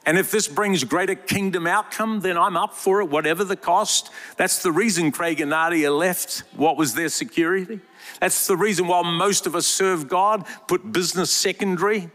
And 0.05 0.17
if 0.17 0.31
this 0.31 0.48
brings 0.48 0.84
greater 0.84 1.13
kingdom 1.13 1.67
outcome, 1.67 2.22
then 2.22 2.36
I'm 2.36 2.58
up 2.58 2.74
for 2.74 3.01
it, 3.01 3.10
whatever 3.10 3.43
the 3.43 3.55
cost. 3.55 4.10
That's 4.36 4.63
the 4.63 4.72
reason 4.72 5.12
Craig 5.12 5.39
and 5.39 5.51
Nadia 5.51 5.91
left. 5.91 6.43
What 6.55 6.75
was 6.75 6.96
their 6.96 7.10
security? 7.10 7.79
That's 8.20 8.48
the 8.48 8.58
reason 8.58 8.88
why 8.88 9.03
most 9.03 9.46
of 9.46 9.55
us 9.55 9.67
serve 9.67 10.08
God, 10.08 10.46
put 10.67 10.91
business 10.91 11.29
secondary. 11.29 12.10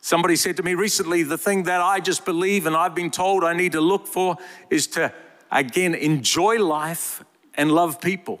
Somebody 0.00 0.36
said 0.36 0.56
to 0.58 0.62
me 0.62 0.74
recently, 0.74 1.24
the 1.24 1.36
thing 1.36 1.64
that 1.64 1.80
I 1.80 1.98
just 1.98 2.24
believe 2.24 2.66
and 2.66 2.76
I've 2.76 2.94
been 2.94 3.10
told 3.10 3.42
I 3.42 3.52
need 3.52 3.72
to 3.72 3.80
look 3.80 4.06
for 4.06 4.36
is 4.70 4.86
to, 4.88 5.12
again, 5.50 5.94
enjoy 5.96 6.64
life 6.64 7.24
and 7.54 7.72
love 7.72 8.00
people. 8.00 8.40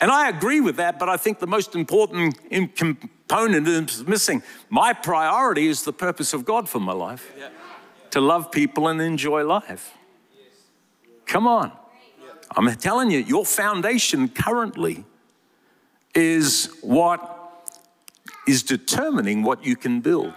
And 0.00 0.10
I 0.10 0.30
agree 0.30 0.62
with 0.62 0.76
that, 0.76 0.98
but 0.98 1.10
I 1.10 1.18
think 1.18 1.38
the 1.38 1.46
most 1.46 1.76
important 1.76 2.38
component 2.74 3.68
is 3.68 4.04
missing. 4.06 4.42
My 4.70 4.94
priority 4.94 5.68
is 5.68 5.84
the 5.84 5.92
purpose 5.92 6.32
of 6.32 6.46
God 6.46 6.68
for 6.68 6.80
my 6.80 6.92
life 6.92 7.30
yeah. 7.38 7.50
To 8.12 8.20
love 8.20 8.50
people 8.50 8.88
and 8.88 9.00
enjoy 9.00 9.44
life. 9.44 9.94
Come 11.26 11.46
on. 11.46 11.72
I'm 12.56 12.72
telling 12.76 13.10
you, 13.10 13.18
your 13.18 13.44
foundation 13.44 14.28
currently 14.28 15.04
is 16.14 16.74
what 16.82 17.28
is 18.46 18.62
determining 18.62 19.42
what 19.42 19.64
you 19.64 19.76
can 19.76 20.00
build. 20.00 20.34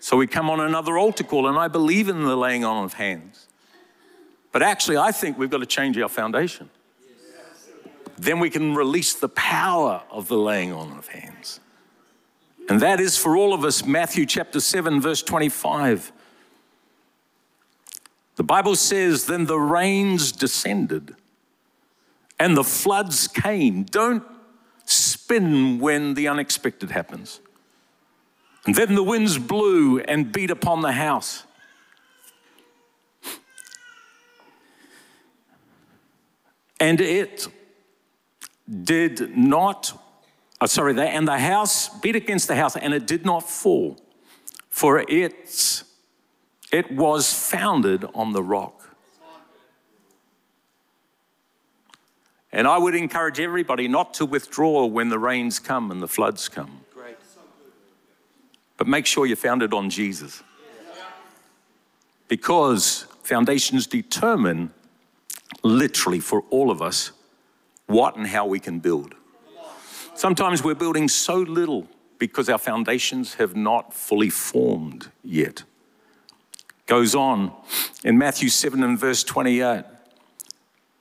So 0.00 0.16
we 0.16 0.26
come 0.26 0.48
on 0.50 0.60
another 0.60 0.98
altar 0.98 1.24
call, 1.24 1.46
and 1.46 1.58
I 1.58 1.68
believe 1.68 2.08
in 2.08 2.22
the 2.22 2.36
laying 2.36 2.64
on 2.64 2.84
of 2.84 2.94
hands. 2.94 3.46
But 4.52 4.62
actually, 4.62 4.96
I 4.96 5.12
think 5.12 5.38
we've 5.38 5.50
got 5.50 5.58
to 5.58 5.66
change 5.66 5.98
our 5.98 6.08
foundation 6.08 6.70
then 8.20 8.38
we 8.38 8.50
can 8.50 8.74
release 8.74 9.14
the 9.14 9.30
power 9.30 10.02
of 10.10 10.28
the 10.28 10.36
laying 10.36 10.72
on 10.72 10.92
of 10.98 11.08
hands. 11.08 11.58
And 12.68 12.80
that 12.80 13.00
is 13.00 13.16
for 13.16 13.36
all 13.36 13.54
of 13.54 13.64
us, 13.64 13.84
Matthew 13.84 14.26
chapter 14.26 14.60
7, 14.60 15.00
verse 15.00 15.22
25. 15.22 16.12
The 18.40 18.44
Bible 18.44 18.74
says, 18.74 19.26
Then 19.26 19.44
the 19.44 19.58
rains 19.58 20.32
descended 20.32 21.14
and 22.38 22.56
the 22.56 22.64
floods 22.64 23.28
came. 23.28 23.82
Don't 23.82 24.22
spin 24.86 25.78
when 25.78 26.14
the 26.14 26.26
unexpected 26.26 26.90
happens. 26.90 27.40
And 28.64 28.74
then 28.74 28.94
the 28.94 29.02
winds 29.02 29.36
blew 29.36 30.00
and 30.00 30.32
beat 30.32 30.50
upon 30.50 30.80
the 30.80 30.92
house. 30.92 31.44
And 36.80 36.98
it 36.98 37.46
did 38.84 39.36
not, 39.36 40.02
oh, 40.62 40.66
sorry, 40.66 40.98
and 40.98 41.28
the 41.28 41.38
house 41.38 41.90
beat 42.00 42.16
against 42.16 42.48
the 42.48 42.56
house, 42.56 42.74
and 42.74 42.94
it 42.94 43.06
did 43.06 43.26
not 43.26 43.46
fall, 43.46 43.98
for 44.70 45.04
it's, 45.10 45.84
it 46.72 46.90
was 46.90 47.32
founded 47.32 48.04
on 48.14 48.32
the 48.32 48.42
rock. 48.42 48.76
And 52.52 52.66
I 52.66 52.78
would 52.78 52.94
encourage 52.94 53.38
everybody 53.38 53.86
not 53.86 54.14
to 54.14 54.26
withdraw 54.26 54.84
when 54.84 55.08
the 55.08 55.18
rains 55.18 55.58
come 55.58 55.90
and 55.90 56.02
the 56.02 56.08
floods 56.08 56.48
come. 56.48 56.80
But 58.76 58.86
make 58.86 59.06
sure 59.06 59.26
you're 59.26 59.36
founded 59.36 59.74
on 59.74 59.90
Jesus. 59.90 60.42
Because 62.28 63.06
foundations 63.22 63.86
determine, 63.86 64.72
literally 65.62 66.18
for 66.18 66.44
all 66.50 66.70
of 66.70 66.80
us, 66.80 67.12
what 67.86 68.16
and 68.16 68.26
how 68.26 68.46
we 68.46 68.58
can 68.58 68.78
build. 68.78 69.14
Sometimes 70.14 70.64
we're 70.64 70.74
building 70.74 71.08
so 71.08 71.36
little 71.36 71.86
because 72.18 72.48
our 72.48 72.58
foundations 72.58 73.34
have 73.34 73.54
not 73.54 73.92
fully 73.94 74.30
formed 74.30 75.10
yet. 75.22 75.64
Goes 76.90 77.14
on 77.14 77.52
in 78.04 78.18
Matthew 78.18 78.48
7 78.48 78.82
and 78.82 78.98
verse 78.98 79.22
28. 79.22 79.84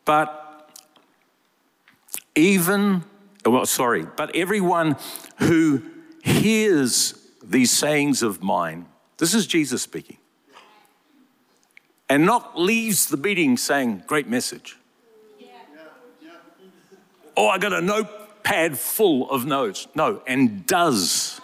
But 0.05 0.69
even, 2.35 3.03
oh, 3.43 3.49
well, 3.49 3.65
sorry, 3.65 4.05
but 4.15 4.35
everyone 4.35 4.95
who 5.39 5.81
hears 6.23 7.15
these 7.43 7.71
sayings 7.71 8.21
of 8.21 8.43
mine, 8.43 8.85
this 9.17 9.33
is 9.33 9.47
Jesus 9.47 9.81
speaking, 9.81 10.17
and 12.07 12.23
not 12.23 12.59
leaves 12.59 13.07
the 13.07 13.17
meeting 13.17 13.57
saying, 13.57 14.03
Great 14.05 14.27
message 14.27 14.77
oh, 17.39 17.47
I 17.47 17.57
got 17.57 17.71
a 17.71 17.81
notepad 17.81 18.77
full 18.77 19.31
of 19.31 19.45
notes. 19.45 19.87
No, 19.95 20.21
and 20.27 20.65
does. 20.65 21.38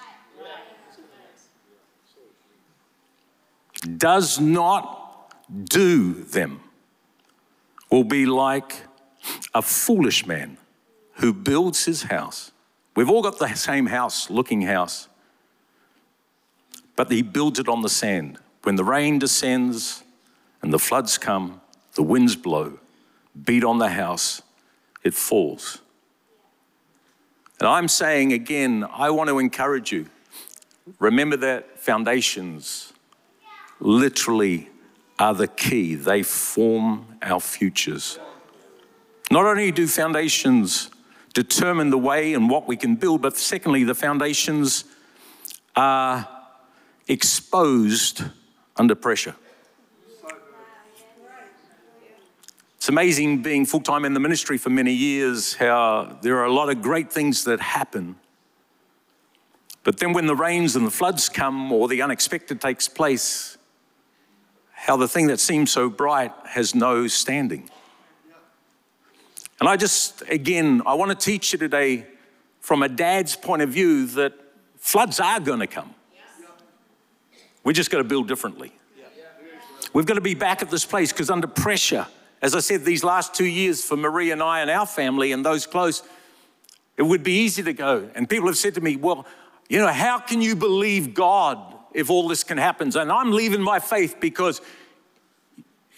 Does 4.05 4.39
not 4.39 5.33
do 5.67 6.13
them 6.13 6.59
will 7.89 8.03
be 8.03 8.27
like 8.27 8.83
a 9.55 9.63
foolish 9.63 10.27
man 10.27 10.59
who 11.13 11.33
builds 11.33 11.85
his 11.85 12.03
house. 12.03 12.51
We've 12.95 13.09
all 13.09 13.23
got 13.23 13.39
the 13.39 13.51
same 13.55 13.87
house, 13.87 14.29
looking 14.29 14.61
house, 14.61 15.07
but 16.95 17.11
he 17.11 17.23
builds 17.23 17.57
it 17.57 17.67
on 17.67 17.81
the 17.81 17.89
sand. 17.89 18.37
When 18.61 18.75
the 18.75 18.83
rain 18.83 19.17
descends 19.17 20.03
and 20.61 20.71
the 20.71 20.77
floods 20.77 21.17
come, 21.17 21.61
the 21.95 22.03
winds 22.03 22.35
blow, 22.35 22.77
beat 23.43 23.63
on 23.63 23.79
the 23.79 23.89
house, 23.89 24.43
it 25.03 25.15
falls. 25.15 25.81
And 27.59 27.67
I'm 27.67 27.87
saying 27.87 28.33
again, 28.33 28.85
I 28.87 29.09
want 29.09 29.31
to 29.31 29.39
encourage 29.39 29.91
you. 29.91 30.05
Remember 30.99 31.37
that 31.37 31.79
foundations 31.79 32.93
literally 33.79 34.69
are 35.17 35.33
the 35.33 35.47
key, 35.47 35.95
they 35.95 36.23
form 36.23 37.17
our 37.21 37.39
futures. 37.39 38.19
Not 39.31 39.45
only 39.45 39.71
do 39.71 39.87
foundations 39.87 40.89
determine 41.33 41.89
the 41.89 41.97
way 41.97 42.33
and 42.33 42.49
what 42.49 42.67
we 42.67 42.77
can 42.77 42.95
build, 42.95 43.21
but 43.21 43.37
secondly, 43.37 43.83
the 43.83 43.95
foundations 43.95 44.85
are 45.75 46.27
exposed 47.07 48.23
under 48.77 48.95
pressure. 48.95 49.35
It's 52.77 52.89
amazing 52.89 53.41
being 53.41 53.65
full 53.65 53.81
time 53.81 54.05
in 54.05 54.13
the 54.13 54.19
ministry 54.19 54.57
for 54.57 54.69
many 54.69 54.93
years, 54.93 55.55
how 55.55 56.19
there 56.21 56.37
are 56.37 56.45
a 56.45 56.53
lot 56.53 56.69
of 56.69 56.81
great 56.81 57.11
things 57.11 57.43
that 57.45 57.59
happen. 57.59 58.15
But 59.83 59.97
then 59.97 60.13
when 60.13 60.27
the 60.27 60.35
rains 60.35 60.75
and 60.75 60.85
the 60.85 60.91
floods 60.91 61.27
come 61.27 61.71
or 61.71 61.87
the 61.87 62.01
unexpected 62.01 62.61
takes 62.61 62.87
place, 62.87 63.57
how 64.85 64.95
the 64.95 65.07
thing 65.07 65.25
that 65.27 65.39
seems 65.39 65.71
so 65.71 65.89
bright 65.89 66.31
has 66.45 66.75
no 66.75 67.07
standing. 67.07 67.67
And 69.59 69.67
I 69.67 69.77
just, 69.77 70.21
again, 70.29 70.83
I 70.85 70.93
want 70.93 71.09
to 71.09 71.17
teach 71.17 71.53
you 71.53 71.57
today 71.57 72.05
from 72.59 72.83
a 72.83 72.87
dad's 72.87 73.35
point 73.35 73.63
of 73.63 73.69
view 73.69 74.05
that 74.05 74.33
floods 74.77 75.19
are 75.19 75.39
going 75.39 75.59
to 75.59 75.65
come. 75.65 75.95
We 77.63 77.73
just 77.73 77.89
got 77.89 77.97
to 77.97 78.03
build 78.03 78.27
differently. 78.27 78.73
We've 79.91 80.05
got 80.05 80.15
to 80.15 80.21
be 80.21 80.35
back 80.35 80.61
at 80.61 80.69
this 80.69 80.85
place 80.85 81.11
because 81.11 81.31
under 81.31 81.47
pressure, 81.47 82.05
as 82.43 82.53
I 82.53 82.59
said, 82.59 82.85
these 82.85 83.03
last 83.03 83.33
two 83.33 83.45
years 83.45 83.83
for 83.83 83.97
Marie 83.97 84.29
and 84.29 84.43
I 84.43 84.59
and 84.59 84.69
our 84.69 84.85
family 84.85 85.31
and 85.31 85.43
those 85.43 85.65
close, 85.65 86.03
it 86.95 87.01
would 87.01 87.23
be 87.23 87.39
easy 87.39 87.63
to 87.63 87.73
go. 87.73 88.07
And 88.13 88.29
people 88.29 88.45
have 88.49 88.57
said 88.57 88.75
to 88.75 88.81
me, 88.81 88.97
well, 88.97 89.25
you 89.67 89.79
know, 89.79 89.87
how 89.87 90.19
can 90.19 90.43
you 90.43 90.55
believe 90.55 91.15
God 91.15 91.74
if 91.95 92.11
all 92.11 92.27
this 92.27 92.43
can 92.43 92.59
happen? 92.59 92.95
And 92.95 93.11
I'm 93.11 93.31
leaving 93.31 93.61
my 93.61 93.79
faith 93.79 94.17
because 94.19 94.61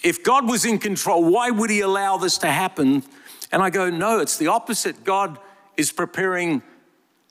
If 0.03 0.23
God 0.23 0.47
was 0.47 0.65
in 0.65 0.77
control, 0.77 1.23
why 1.23 1.49
would 1.49 1.69
He 1.69 1.81
allow 1.81 2.17
this 2.17 2.37
to 2.39 2.47
happen? 2.47 3.03
And 3.51 3.63
I 3.63 3.69
go, 3.69 3.89
no, 3.89 4.19
it's 4.19 4.37
the 4.37 4.47
opposite. 4.47 5.03
God 5.03 5.39
is 5.75 5.91
preparing 5.91 6.61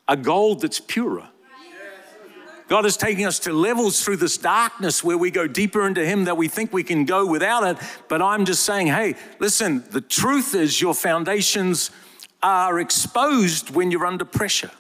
a 0.09 0.17
gold 0.17 0.63
that's 0.63 0.81
purer. 0.81 1.29
God 2.69 2.85
is 2.85 2.97
taking 2.97 3.25
us 3.25 3.39
to 3.41 3.53
levels 3.53 4.03
through 4.03 4.17
this 4.17 4.37
darkness 4.37 5.05
where 5.05 5.17
we 5.17 5.31
go 5.31 5.47
deeper 5.47 5.87
into 5.87 6.05
Him 6.05 6.25
that 6.25 6.37
we 6.37 6.49
think 6.49 6.73
we 6.73 6.83
can 6.83 7.05
go 7.05 7.25
without 7.25 7.63
it. 7.63 7.77
But 8.09 8.21
I'm 8.21 8.45
just 8.45 8.65
saying, 8.65 8.89
hey, 8.89 9.15
listen, 9.39 9.85
the 9.91 10.01
truth 10.01 10.53
is 10.53 10.81
your 10.81 10.95
foundations 10.95 11.93
are 12.43 12.81
exposed 12.81 13.71
when 13.71 13.93
you're 13.93 14.07
under 14.07 14.25
pressure. 14.25 14.73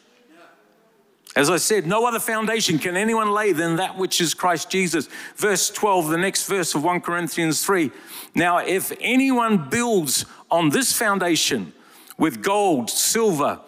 As 1.37 1.51
I 1.51 1.59
said, 1.59 1.87
no 1.87 2.07
other 2.07 2.19
foundation 2.19 2.79
can 2.79 2.97
anyone 2.97 3.31
lay 3.31 3.53
than 3.53 3.77
that 3.77 3.99
which 3.99 4.23
is 4.23 4.33
Christ 4.33 4.71
Jesus. 4.71 5.09
Verse 5.37 5.69
12, 5.69 6.09
the 6.09 6.17
next 6.17 6.49
verse 6.49 6.75
of 6.75 6.83
1 6.83 7.03
Corinthians 7.03 7.63
3. 7.63 7.91
Now, 8.35 8.59
if 8.59 8.91
anyone 9.01 9.69
builds 9.69 10.25
on 10.51 10.71
this 10.71 10.93
foundation 10.93 11.75
with 12.17 12.43
gold, 12.43 12.89
silver, 12.89 13.61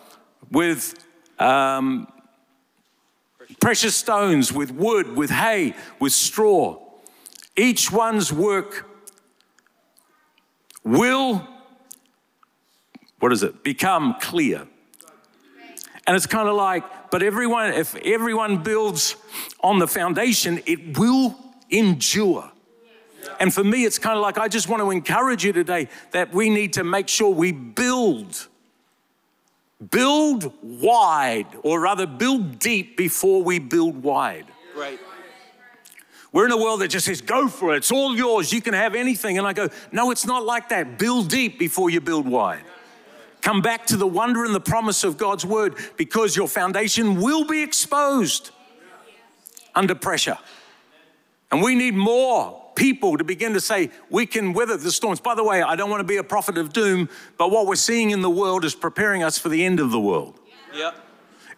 with 0.50 0.94
um, 1.38 2.06
precious 3.60 3.94
stones, 3.94 4.52
with 4.52 4.70
wood, 4.70 5.16
with 5.16 5.30
hay, 5.30 5.74
with 5.98 6.12
straw. 6.12 6.78
Each 7.56 7.90
one's 7.90 8.32
work 8.32 8.86
will, 10.84 11.46
what 13.18 13.32
is 13.32 13.42
it, 13.42 13.62
become 13.62 14.14
clear. 14.20 14.66
And 16.06 16.16
it's 16.16 16.26
kind 16.26 16.48
of 16.48 16.54
like, 16.54 16.84
but 17.10 17.22
everyone, 17.22 17.72
if 17.72 17.94
everyone 17.96 18.62
builds 18.62 19.16
on 19.60 19.78
the 19.78 19.86
foundation, 19.86 20.60
it 20.66 20.98
will 20.98 21.36
endure. 21.70 22.50
And 23.40 23.52
for 23.52 23.64
me, 23.64 23.84
it's 23.84 23.98
kind 23.98 24.16
of 24.16 24.22
like 24.22 24.38
I 24.38 24.48
just 24.48 24.68
want 24.68 24.82
to 24.82 24.90
encourage 24.90 25.44
you 25.44 25.52
today 25.52 25.88
that 26.12 26.32
we 26.32 26.50
need 26.50 26.74
to 26.74 26.84
make 26.84 27.08
sure 27.08 27.30
we 27.30 27.52
build 27.52 28.48
Build 29.90 30.52
wide, 30.60 31.46
or 31.62 31.80
rather, 31.80 32.06
build 32.06 32.58
deep 32.58 32.96
before 32.96 33.44
we 33.44 33.60
build 33.60 34.02
wide. 34.02 34.46
Right. 34.76 34.98
We're 36.32 36.46
in 36.46 36.52
a 36.52 36.56
world 36.56 36.80
that 36.80 36.88
just 36.88 37.06
says, 37.06 37.20
go 37.20 37.48
for 37.48 37.74
it, 37.74 37.78
it's 37.78 37.92
all 37.92 38.14
yours, 38.16 38.52
you 38.52 38.60
can 38.60 38.74
have 38.74 38.94
anything. 38.94 39.38
And 39.38 39.46
I 39.46 39.52
go, 39.52 39.68
no, 39.92 40.10
it's 40.10 40.26
not 40.26 40.44
like 40.44 40.68
that. 40.70 40.98
Build 40.98 41.28
deep 41.28 41.58
before 41.58 41.90
you 41.90 42.00
build 42.00 42.26
wide. 42.26 42.64
Come 43.48 43.62
back 43.62 43.86
to 43.86 43.96
the 43.96 44.06
wonder 44.06 44.44
and 44.44 44.54
the 44.54 44.60
promise 44.60 45.04
of 45.04 45.16
God's 45.16 45.46
word 45.46 45.76
because 45.96 46.36
your 46.36 46.48
foundation 46.48 47.18
will 47.18 47.46
be 47.46 47.62
exposed 47.62 48.50
under 49.74 49.94
pressure. 49.94 50.36
And 51.50 51.62
we 51.62 51.74
need 51.74 51.94
more 51.94 52.62
people 52.74 53.16
to 53.16 53.24
begin 53.24 53.54
to 53.54 53.60
say, 53.62 53.88
we 54.10 54.26
can 54.26 54.52
weather 54.52 54.76
the 54.76 54.92
storms. 54.92 55.18
By 55.18 55.34
the 55.34 55.42
way, 55.42 55.62
I 55.62 55.76
don't 55.76 55.88
want 55.88 56.00
to 56.00 56.06
be 56.06 56.18
a 56.18 56.22
prophet 56.22 56.58
of 56.58 56.74
doom, 56.74 57.08
but 57.38 57.50
what 57.50 57.66
we're 57.66 57.76
seeing 57.76 58.10
in 58.10 58.20
the 58.20 58.28
world 58.28 58.66
is 58.66 58.74
preparing 58.74 59.22
us 59.22 59.38
for 59.38 59.48
the 59.48 59.64
end 59.64 59.80
of 59.80 59.92
the 59.92 60.00
world. 60.00 60.38
Yep. 60.74 60.96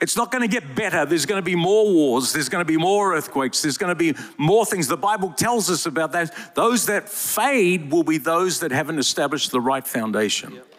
It's 0.00 0.16
not 0.16 0.31
going 0.31 0.48
to 0.48 0.48
get 0.48 0.76
better. 0.76 1.05
There's 1.05 1.26
going 1.26 1.42
to 1.42 1.44
be 1.44 1.57
more 1.57 1.92
wars. 1.92 2.33
There's 2.33 2.48
going 2.48 2.64
to 2.64 2.72
be 2.72 2.76
more 2.76 3.16
earthquakes. 3.16 3.62
There's 3.62 3.79
going 3.79 3.90
to 3.90 3.96
be 3.96 4.14
more 4.38 4.64
things. 4.64 4.87
The 4.87 4.96
Bible 4.96 5.33
tells 5.33 5.68
us 5.68 5.87
about 5.87 6.12
that. 6.12 6.55
Those 6.55 6.87
that 6.87 7.09
fade 7.09 7.90
will 7.90 8.05
be 8.05 8.18
those 8.18 8.61
that 8.61 8.70
haven't 8.70 9.00
established 9.00 9.50
the 9.50 9.61
right 9.61 9.85
foundation. 9.85 10.53
Yep. 10.53 10.69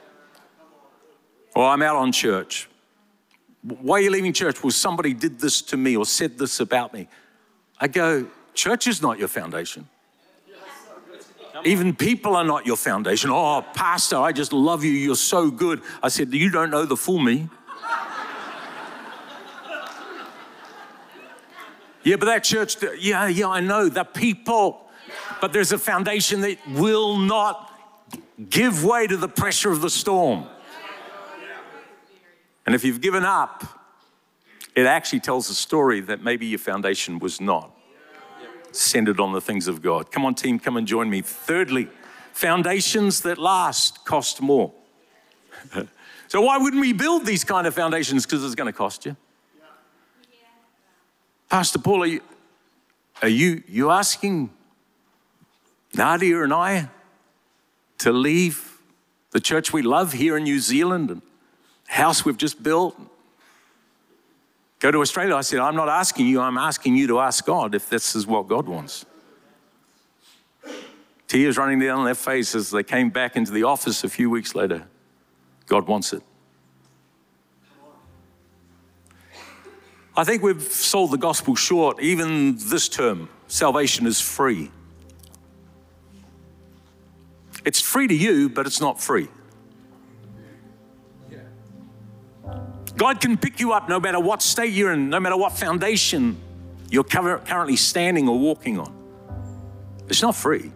I'm 1.66 1.82
out 1.82 1.96
on 1.96 2.12
church. 2.12 2.70
Why 3.64 3.98
are 3.98 4.02
you 4.02 4.10
leaving 4.10 4.34
church? 4.34 4.64
Well, 4.64 4.72
somebody 4.72 5.14
did 5.14 5.40
this 5.40 5.62
to 5.64 5.78
me 5.78 5.96
or 5.96 6.06
said 6.06 6.38
this 6.38 6.60
about 6.60 6.94
me. 6.94 7.08
I 7.80 7.88
go, 7.88 8.28
church 8.54 8.88
is 8.88 9.02
not 9.02 9.20
your 9.20 9.28
foundation. 9.28 9.88
Even 11.64 11.96
people 11.96 12.36
are 12.36 12.44
not 12.44 12.66
your 12.66 12.78
foundation. 12.78 13.30
Oh, 13.30 13.64
Pastor, 13.74 14.18
I 14.18 14.32
just 14.32 14.52
love 14.54 14.84
you. 14.84 14.92
You're 14.92 15.16
so 15.16 15.52
good. 15.52 15.82
I 16.02 16.10
said, 16.10 16.34
You 16.34 16.50
don't 16.50 16.72
know 16.72 16.86
the 16.86 16.98
full 16.98 17.20
me. 17.20 17.50
yeah, 22.04 22.16
but 22.16 22.26
that 22.26 22.44
church, 22.44 22.78
yeah, 23.00 23.28
yeah, 23.28 23.48
I 23.48 23.60
know 23.60 23.90
the 23.90 24.04
people. 24.04 24.88
But 25.40 25.54
there's 25.54 25.72
a 25.72 25.78
foundation 25.78 26.42
that 26.42 26.58
will 26.68 27.18
not 27.18 27.72
give 28.50 28.84
way 28.84 29.06
to 29.08 29.18
the 29.18 29.28
pressure 29.28 29.72
of 29.72 29.82
the 29.82 29.90
storm. 29.90 30.46
And 32.72 32.76
if 32.78 32.86
you've 32.86 33.02
given 33.02 33.26
up, 33.26 33.66
it 34.76 34.86
actually 34.86 35.20
tells 35.20 35.50
a 35.50 35.54
story 35.54 36.00
that 36.00 36.24
maybe 36.24 36.46
your 36.46 36.58
foundation 36.58 37.20
was 37.20 37.42
not 37.42 37.70
centered 38.72 39.20
on 39.20 39.34
the 39.34 39.42
things 39.42 39.68
of 39.68 39.82
God. 39.82 40.10
Come 40.10 40.24
on, 40.24 40.36
team, 40.36 40.58
come 40.58 40.78
and 40.78 40.88
join 40.88 41.10
me. 41.10 41.20
Thirdly, 41.22 41.90
foundations 42.32 43.24
that 43.24 43.38
last 43.38 44.06
cost 44.06 44.40
more. 44.40 44.72
so, 46.30 46.40
why 46.40 46.58
wouldn't 46.60 46.80
we 46.80 46.94
build 46.94 47.26
these 47.26 47.44
kind 47.44 47.68
of 47.68 47.74
foundations? 47.74 48.26
Because 48.26 48.42
it's 48.46 48.56
going 48.56 48.72
to 48.72 48.78
cost 48.78 49.06
you. 49.06 49.18
Pastor 51.50 51.80
Paul, 51.80 52.04
are 52.04 52.08
you, 52.08 52.22
are 53.22 53.28
you, 53.28 53.64
you 53.68 53.92
asking 53.92 54.50
Nadia 55.94 56.42
and 56.42 56.54
I 56.54 56.90
to 57.98 58.14
leave 58.14 58.78
the 59.32 59.42
church 59.42 59.74
we 59.74 59.82
love 59.82 60.14
here 60.14 60.38
in 60.38 60.46
New 60.46 60.62
Zealand 60.62 61.10
and 61.10 61.22
house 61.92 62.24
we've 62.24 62.38
just 62.38 62.64
built 62.64 62.98
go 64.82 64.92
to 64.92 65.00
Australia. 65.00 65.36
I 65.36 65.42
said, 65.42 65.60
I'm 65.60 65.76
not 65.76 65.88
asking 65.88 66.28
you, 66.28 66.42
I'm 66.42 66.58
asking 66.58 66.98
you 66.98 67.08
to 67.08 67.20
ask 67.20 67.46
God 67.46 67.76
if 67.76 67.90
this 67.90 68.16
is 68.16 68.28
what 68.28 68.48
God 68.48 68.68
wants. 68.68 69.06
Tears 71.28 71.58
running 71.58 71.80
down 71.80 72.04
their 72.04 72.16
faces 72.16 72.68
as 72.68 72.72
they 72.72 72.84
came 72.84 73.10
back 73.10 73.38
into 73.38 73.52
the 73.52 73.64
office 73.64 74.04
a 74.04 74.10
few 74.10 74.30
weeks 74.30 74.54
later. 74.54 74.88
God 75.68 75.88
wants 75.88 76.12
it. 76.12 76.24
I 80.18 80.26
think 80.26 80.44
we've 80.44 80.62
sold 80.62 81.12
the 81.12 81.18
gospel 81.18 81.56
short, 81.56 82.02
even 82.02 82.58
this 82.58 82.90
term. 82.90 83.30
Salvation 83.48 84.08
is 84.08 84.20
free. 84.20 84.72
It's 87.64 87.80
free 87.80 88.08
to 88.08 88.16
you, 88.16 88.50
but 88.50 88.66
it's 88.66 88.82
not 88.82 89.00
free. 89.00 89.30
God 93.02 93.20
can 93.20 93.36
pick 93.36 93.60
you 93.60 93.74
up 93.74 93.90
no 93.90 94.00
matter 94.00 94.20
what 94.20 94.44
state 94.44 94.74
you're 94.74 94.92
in, 94.92 95.10
no 95.10 95.20
matter 95.20 95.36
what 95.36 95.54
foundation 95.54 96.38
you're 96.92 97.04
currently 97.04 97.76
standing 97.76 98.30
or 98.30 98.38
walking 98.38 98.78
on. 98.78 98.94
It's 100.08 100.22
not 100.22 100.36
free, 100.36 100.72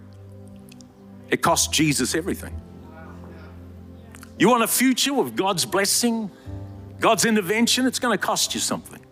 it 1.29 1.43
costs 1.43 1.67
Jesus 1.67 2.15
everything. 2.15 2.59
You 4.39 4.49
want 4.49 4.63
a 4.63 4.67
future 4.67 5.13
with 5.13 5.35
God's 5.35 5.65
blessing, 5.65 6.31
God's 6.99 7.25
intervention, 7.25 7.85
it's 7.85 7.99
going 7.99 8.17
to 8.17 8.25
cost 8.25 8.55
you 8.55 8.59
something. 8.59 9.05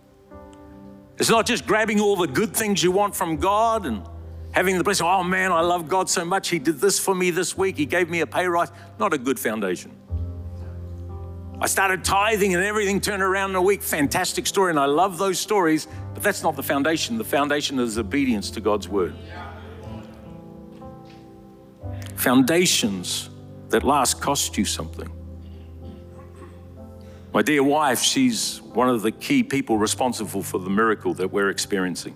It's 1.19 1.29
not 1.29 1.45
just 1.45 1.67
grabbing 1.67 1.99
all 1.99 2.15
the 2.15 2.25
good 2.25 2.55
things 2.55 2.81
you 2.81 2.91
want 2.91 3.15
from 3.15 3.37
God 3.37 3.85
and 3.85 4.01
having 4.53 4.75
the 4.79 4.83
blessing. 4.83 5.05
Oh 5.05 5.21
man, 5.21 5.51
I 5.51 5.61
love 5.61 5.87
God 5.87 6.09
so 6.09 6.25
much. 6.25 6.49
He 6.49 6.57
did 6.57 6.79
this 6.79 6.97
for 6.97 7.13
me 7.13 7.29
this 7.29 7.55
week. 7.55 7.77
He 7.77 7.85
gave 7.85 8.09
me 8.09 8.21
a 8.21 8.25
pay 8.25 8.47
rise. 8.47 8.71
Not 8.97 9.13
a 9.13 9.19
good 9.19 9.39
foundation. 9.39 9.91
I 11.63 11.65
started 11.67 12.03
tithing 12.03 12.53
and 12.55 12.61
everything 12.61 12.99
turned 12.99 13.23
around 13.23 13.51
in 13.51 13.55
a 13.55 13.61
week. 13.61 13.81
Fantastic 13.81 14.45
story. 14.47 14.71
And 14.71 14.77
I 14.77 14.83
love 14.83 15.17
those 15.17 15.39
stories, 15.39 15.87
but 16.13 16.21
that's 16.21 16.43
not 16.43 16.57
the 16.57 16.61
foundation. 16.61 17.17
The 17.17 17.23
foundation 17.23 17.79
is 17.79 17.97
obedience 17.97 18.51
to 18.51 18.59
God's 18.59 18.89
word. 18.89 19.15
Foundations 22.17 23.29
that 23.69 23.83
last 23.83 24.19
cost 24.19 24.57
you 24.57 24.65
something. 24.65 25.09
My 27.33 27.41
dear 27.41 27.63
wife, 27.63 28.01
she's 28.01 28.61
one 28.61 28.89
of 28.89 29.01
the 29.01 29.11
key 29.11 29.41
people 29.41 29.77
responsible 29.77 30.43
for 30.43 30.59
the 30.59 30.69
miracle 30.69 31.13
that 31.13 31.31
we're 31.31 31.49
experiencing. 31.49 32.13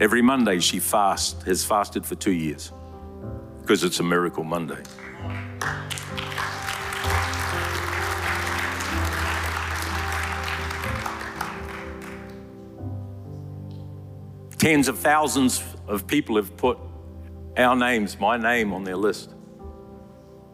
Every 0.00 0.22
Monday 0.22 0.58
she 0.60 0.80
fasts, 0.80 1.42
has 1.42 1.66
fasted 1.66 2.06
for 2.06 2.14
two 2.14 2.32
years 2.32 2.72
because 3.60 3.84
it's 3.84 4.00
a 4.00 4.02
miracle 4.02 4.42
Monday. 4.42 4.82
Tens 14.64 14.88
of 14.88 14.98
thousands 14.98 15.62
of 15.86 16.06
people 16.06 16.36
have 16.36 16.56
put 16.56 16.78
our 17.58 17.76
names, 17.76 18.18
my 18.18 18.38
name, 18.38 18.72
on 18.72 18.82
their 18.82 18.96
list. 18.96 19.34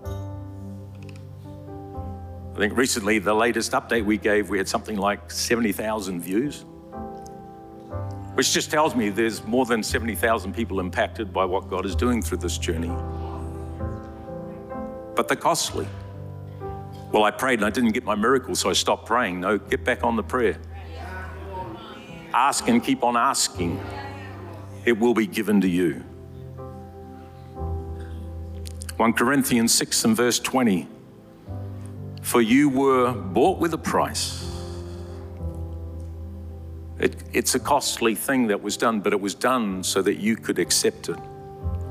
I 0.04 0.08
think 2.58 2.76
recently, 2.76 3.20
the 3.20 3.32
latest 3.32 3.70
update 3.70 4.04
we 4.04 4.18
gave, 4.18 4.50
we 4.50 4.58
had 4.58 4.66
something 4.66 4.96
like 4.96 5.30
70,000 5.30 6.20
views, 6.20 6.64
which 8.34 8.52
just 8.52 8.68
tells 8.68 8.96
me 8.96 9.10
there's 9.10 9.44
more 9.44 9.64
than 9.64 9.80
70,000 9.80 10.56
people 10.56 10.80
impacted 10.80 11.32
by 11.32 11.44
what 11.44 11.70
God 11.70 11.86
is 11.86 11.94
doing 11.94 12.20
through 12.20 12.38
this 12.38 12.58
journey. 12.58 12.90
But 15.14 15.28
they're 15.28 15.36
costly. 15.36 15.86
Well, 17.12 17.22
I 17.22 17.30
prayed 17.30 17.60
and 17.60 17.64
I 17.64 17.70
didn't 17.70 17.92
get 17.92 18.02
my 18.02 18.16
miracle, 18.16 18.56
so 18.56 18.70
I 18.70 18.72
stopped 18.72 19.06
praying. 19.06 19.38
No, 19.38 19.56
get 19.56 19.84
back 19.84 20.02
on 20.02 20.16
the 20.16 20.24
prayer. 20.24 20.58
Ask 22.34 22.66
and 22.66 22.82
keep 22.82 23.04
on 23.04 23.16
asking. 23.16 23.80
It 24.84 24.98
will 24.98 25.14
be 25.14 25.26
given 25.26 25.60
to 25.60 25.68
you. 25.68 26.04
1 28.96 29.12
Corinthians 29.14 29.72
6 29.74 30.04
and 30.04 30.16
verse 30.16 30.38
20. 30.38 30.86
For 32.22 32.42
you 32.42 32.68
were 32.68 33.12
bought 33.12 33.58
with 33.58 33.72
a 33.72 33.78
price. 33.78 34.46
It, 36.98 37.16
it's 37.32 37.54
a 37.54 37.58
costly 37.58 38.14
thing 38.14 38.48
that 38.48 38.62
was 38.62 38.76
done, 38.76 39.00
but 39.00 39.14
it 39.14 39.20
was 39.20 39.34
done 39.34 39.82
so 39.82 40.02
that 40.02 40.18
you 40.18 40.36
could 40.36 40.58
accept 40.58 41.08
it 41.08 41.16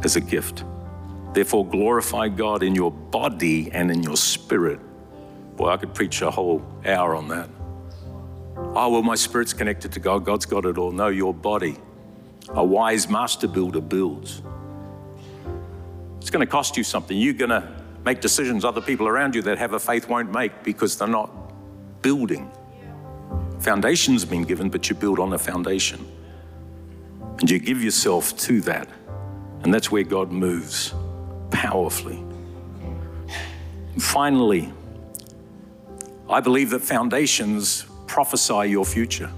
as 0.03 0.15
a 0.15 0.21
gift. 0.21 0.63
Therefore, 1.33 1.65
glorify 1.65 2.27
God 2.27 2.61
in 2.61 2.75
your 2.75 2.91
body 2.91 3.71
and 3.71 3.89
in 3.89 4.03
your 4.03 4.17
spirit. 4.17 4.79
Boy, 5.57 5.69
I 5.69 5.77
could 5.77 5.93
preach 5.93 6.21
a 6.21 6.29
whole 6.29 6.63
hour 6.85 7.15
on 7.15 7.27
that. 7.29 7.49
Oh, 8.55 8.89
well, 8.89 9.01
my 9.01 9.15
spirit's 9.15 9.53
connected 9.53 9.91
to 9.93 9.99
God. 9.99 10.25
God's 10.25 10.45
got 10.45 10.65
it 10.65 10.77
all. 10.77 10.91
No, 10.91 11.07
your 11.07 11.33
body. 11.33 11.77
A 12.55 12.63
wise 12.63 13.09
master 13.09 13.47
builder 13.47 13.81
builds. 13.81 14.41
It's 16.19 16.29
going 16.29 16.45
to 16.45 16.51
cost 16.51 16.77
you 16.77 16.83
something. 16.83 17.17
You're 17.17 17.33
going 17.33 17.49
to 17.49 17.67
make 18.03 18.21
decisions 18.21 18.65
other 18.65 18.81
people 18.81 19.07
around 19.07 19.35
you 19.35 19.41
that 19.43 19.57
have 19.57 19.73
a 19.73 19.79
faith 19.79 20.09
won't 20.09 20.31
make 20.31 20.63
because 20.63 20.97
they're 20.97 21.07
not 21.07 21.29
building. 22.01 22.51
Foundation's 23.59 24.25
been 24.25 24.43
given, 24.43 24.69
but 24.69 24.89
you 24.89 24.95
build 24.95 25.19
on 25.19 25.33
a 25.33 25.37
foundation. 25.37 26.05
And 27.39 27.49
you 27.49 27.59
give 27.59 27.83
yourself 27.83 28.37
to 28.39 28.61
that. 28.61 28.87
And 29.63 29.73
that's 29.73 29.91
where 29.91 30.03
God 30.03 30.31
moves 30.31 30.93
powerfully. 31.51 32.23
And 33.93 34.03
finally, 34.03 34.71
I 36.29 36.39
believe 36.39 36.69
that 36.69 36.81
foundations 36.81 37.85
prophesy 38.07 38.69
your 38.69 38.85
future. 38.85 39.29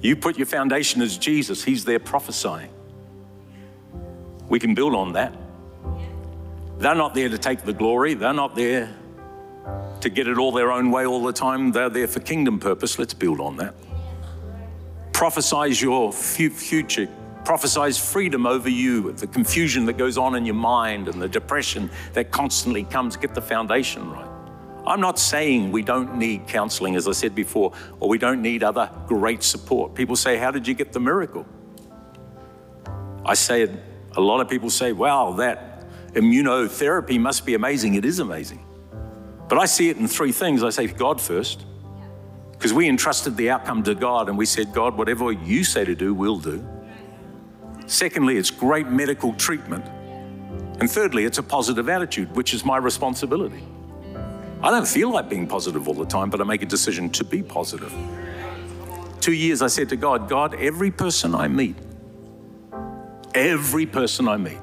You 0.00 0.16
put 0.16 0.36
your 0.36 0.46
foundation 0.46 1.02
as 1.02 1.18
Jesus, 1.18 1.64
He's 1.64 1.84
there 1.84 1.98
prophesying. 1.98 2.70
We 4.48 4.58
can 4.58 4.74
build 4.74 4.94
on 4.94 5.12
that. 5.14 5.34
They're 6.78 6.94
not 6.94 7.14
there 7.14 7.28
to 7.28 7.38
take 7.38 7.62
the 7.62 7.72
glory, 7.72 8.14
they're 8.14 8.32
not 8.32 8.54
there 8.54 8.94
to 10.00 10.08
get 10.08 10.28
it 10.28 10.38
all 10.38 10.52
their 10.52 10.70
own 10.70 10.90
way 10.90 11.06
all 11.06 11.22
the 11.22 11.32
time. 11.32 11.72
They're 11.72 11.90
there 11.90 12.06
for 12.06 12.20
kingdom 12.20 12.60
purpose. 12.60 12.98
Let's 12.98 13.14
build 13.14 13.40
on 13.40 13.56
that. 13.56 13.74
Prophesize 15.12 15.82
your 15.82 16.12
future. 16.12 17.08
Prophesize 17.44 17.98
freedom 17.98 18.46
over 18.46 18.68
you, 18.68 19.12
the 19.12 19.26
confusion 19.26 19.86
that 19.86 19.94
goes 19.94 20.16
on 20.18 20.36
in 20.36 20.44
your 20.44 20.54
mind 20.54 21.08
and 21.08 21.20
the 21.20 21.28
depression 21.28 21.90
that 22.12 22.30
constantly 22.30 22.84
comes. 22.84 23.16
Get 23.16 23.34
the 23.34 23.42
foundation 23.42 24.08
right. 24.10 24.37
I'm 24.88 25.00
not 25.00 25.18
saying 25.18 25.70
we 25.70 25.82
don't 25.82 26.16
need 26.16 26.46
counseling, 26.46 26.96
as 26.96 27.06
I 27.06 27.12
said 27.12 27.34
before, 27.34 27.72
or 28.00 28.08
we 28.08 28.18
don't 28.18 28.42
need 28.42 28.62
other 28.62 28.90
great 29.06 29.42
support. 29.42 29.94
People 29.94 30.16
say, 30.16 30.36
How 30.36 30.50
did 30.50 30.66
you 30.66 30.74
get 30.74 30.92
the 30.92 31.00
miracle? 31.00 31.46
I 33.24 33.34
say, 33.34 33.68
a 34.16 34.20
lot 34.20 34.40
of 34.40 34.48
people 34.48 34.70
say, 34.70 34.92
Wow, 34.92 35.32
that 35.32 35.84
immunotherapy 36.14 37.20
must 37.20 37.44
be 37.44 37.54
amazing. 37.54 37.94
It 37.94 38.04
is 38.04 38.18
amazing. 38.18 38.64
But 39.48 39.58
I 39.58 39.66
see 39.66 39.88
it 39.88 39.96
in 39.96 40.08
three 40.08 40.32
things. 40.32 40.62
I 40.62 40.70
say, 40.70 40.86
God 40.86 41.20
first, 41.20 41.64
because 42.52 42.72
we 42.72 42.88
entrusted 42.88 43.36
the 43.36 43.50
outcome 43.50 43.82
to 43.84 43.94
God 43.94 44.28
and 44.28 44.36
we 44.36 44.46
said, 44.46 44.72
God, 44.72 44.96
whatever 44.96 45.32
you 45.32 45.64
say 45.64 45.84
to 45.84 45.94
do, 45.94 46.12
we'll 46.14 46.38
do. 46.38 46.66
Secondly, 47.86 48.36
it's 48.36 48.50
great 48.50 48.88
medical 48.88 49.32
treatment. 49.34 49.86
And 50.80 50.90
thirdly, 50.90 51.24
it's 51.24 51.38
a 51.38 51.42
positive 51.42 51.88
attitude, 51.88 52.34
which 52.36 52.52
is 52.52 52.64
my 52.64 52.76
responsibility. 52.76 53.64
I 54.60 54.70
don't 54.70 54.88
feel 54.88 55.12
like 55.12 55.28
being 55.28 55.46
positive 55.46 55.86
all 55.86 55.94
the 55.94 56.04
time, 56.04 56.30
but 56.30 56.40
I 56.40 56.44
make 56.44 56.62
a 56.62 56.66
decision 56.66 57.10
to 57.10 57.24
be 57.24 57.42
positive. 57.42 57.94
Two 59.20 59.32
years 59.32 59.62
I 59.62 59.68
said 59.68 59.88
to 59.90 59.96
God, 59.96 60.28
God, 60.28 60.54
every 60.54 60.90
person 60.90 61.34
I 61.34 61.48
meet, 61.48 61.76
every 63.34 63.86
person 63.86 64.26
I 64.26 64.36
meet, 64.36 64.58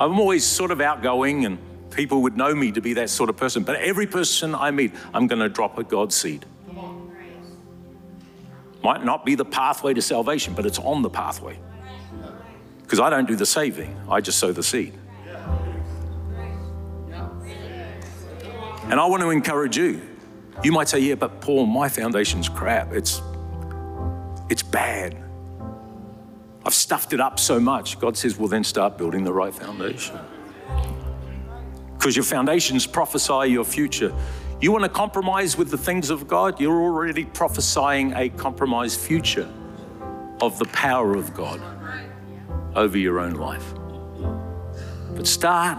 I'm 0.00 0.18
always 0.18 0.44
sort 0.44 0.70
of 0.70 0.80
outgoing 0.80 1.44
and 1.44 1.58
people 1.90 2.22
would 2.22 2.36
know 2.36 2.54
me 2.54 2.72
to 2.72 2.80
be 2.80 2.94
that 2.94 3.10
sort 3.10 3.30
of 3.30 3.36
person. 3.36 3.62
But 3.62 3.76
every 3.76 4.06
person 4.06 4.54
I 4.54 4.70
meet, 4.70 4.94
I'm 5.14 5.26
going 5.26 5.40
to 5.40 5.48
drop 5.48 5.78
a 5.78 5.84
God 5.84 6.12
seed. 6.12 6.46
Might 8.82 9.04
not 9.04 9.26
be 9.26 9.34
the 9.34 9.44
pathway 9.44 9.94
to 9.94 10.02
salvation, 10.02 10.54
but 10.54 10.64
it's 10.66 10.78
on 10.78 11.02
the 11.02 11.10
pathway. 11.10 11.58
Because 12.82 12.98
I 12.98 13.10
don't 13.10 13.28
do 13.28 13.36
the 13.36 13.46
saving, 13.46 13.94
I 14.08 14.20
just 14.20 14.38
sow 14.38 14.52
the 14.52 14.62
seed. 14.62 14.94
And 18.90 18.98
I 18.98 19.06
want 19.06 19.22
to 19.22 19.30
encourage 19.30 19.76
you. 19.76 20.02
You 20.62 20.72
might 20.72 20.88
say, 20.88 20.98
yeah, 20.98 21.14
but 21.14 21.40
Paul, 21.40 21.66
my 21.66 21.88
foundation's 21.88 22.48
crap. 22.48 22.92
It's, 22.92 23.22
it's 24.48 24.62
bad. 24.62 25.16
I've 26.64 26.74
stuffed 26.74 27.12
it 27.12 27.20
up 27.20 27.38
so 27.38 27.58
much. 27.58 27.98
God 27.98 28.16
says, 28.16 28.36
well, 28.36 28.48
then 28.48 28.64
start 28.64 28.98
building 28.98 29.24
the 29.24 29.32
right 29.32 29.54
foundation 29.54 30.18
because 32.00 32.16
your 32.16 32.24
foundations 32.24 32.86
prophesy 32.86 33.50
your 33.50 33.64
future. 33.64 34.10
You 34.58 34.72
want 34.72 34.84
to 34.84 34.88
compromise 34.88 35.58
with 35.58 35.70
the 35.70 35.76
things 35.76 36.08
of 36.08 36.26
God, 36.26 36.58
you're 36.58 36.80
already 36.80 37.26
prophesying 37.26 38.14
a 38.14 38.30
compromised 38.30 38.98
future 39.00 39.46
of 40.40 40.58
the 40.58 40.64
power 40.66 41.14
of 41.14 41.34
God 41.34 41.60
over 42.74 42.96
your 42.96 43.20
own 43.20 43.34
life. 43.34 43.74
But 45.14 45.26
start 45.26 45.78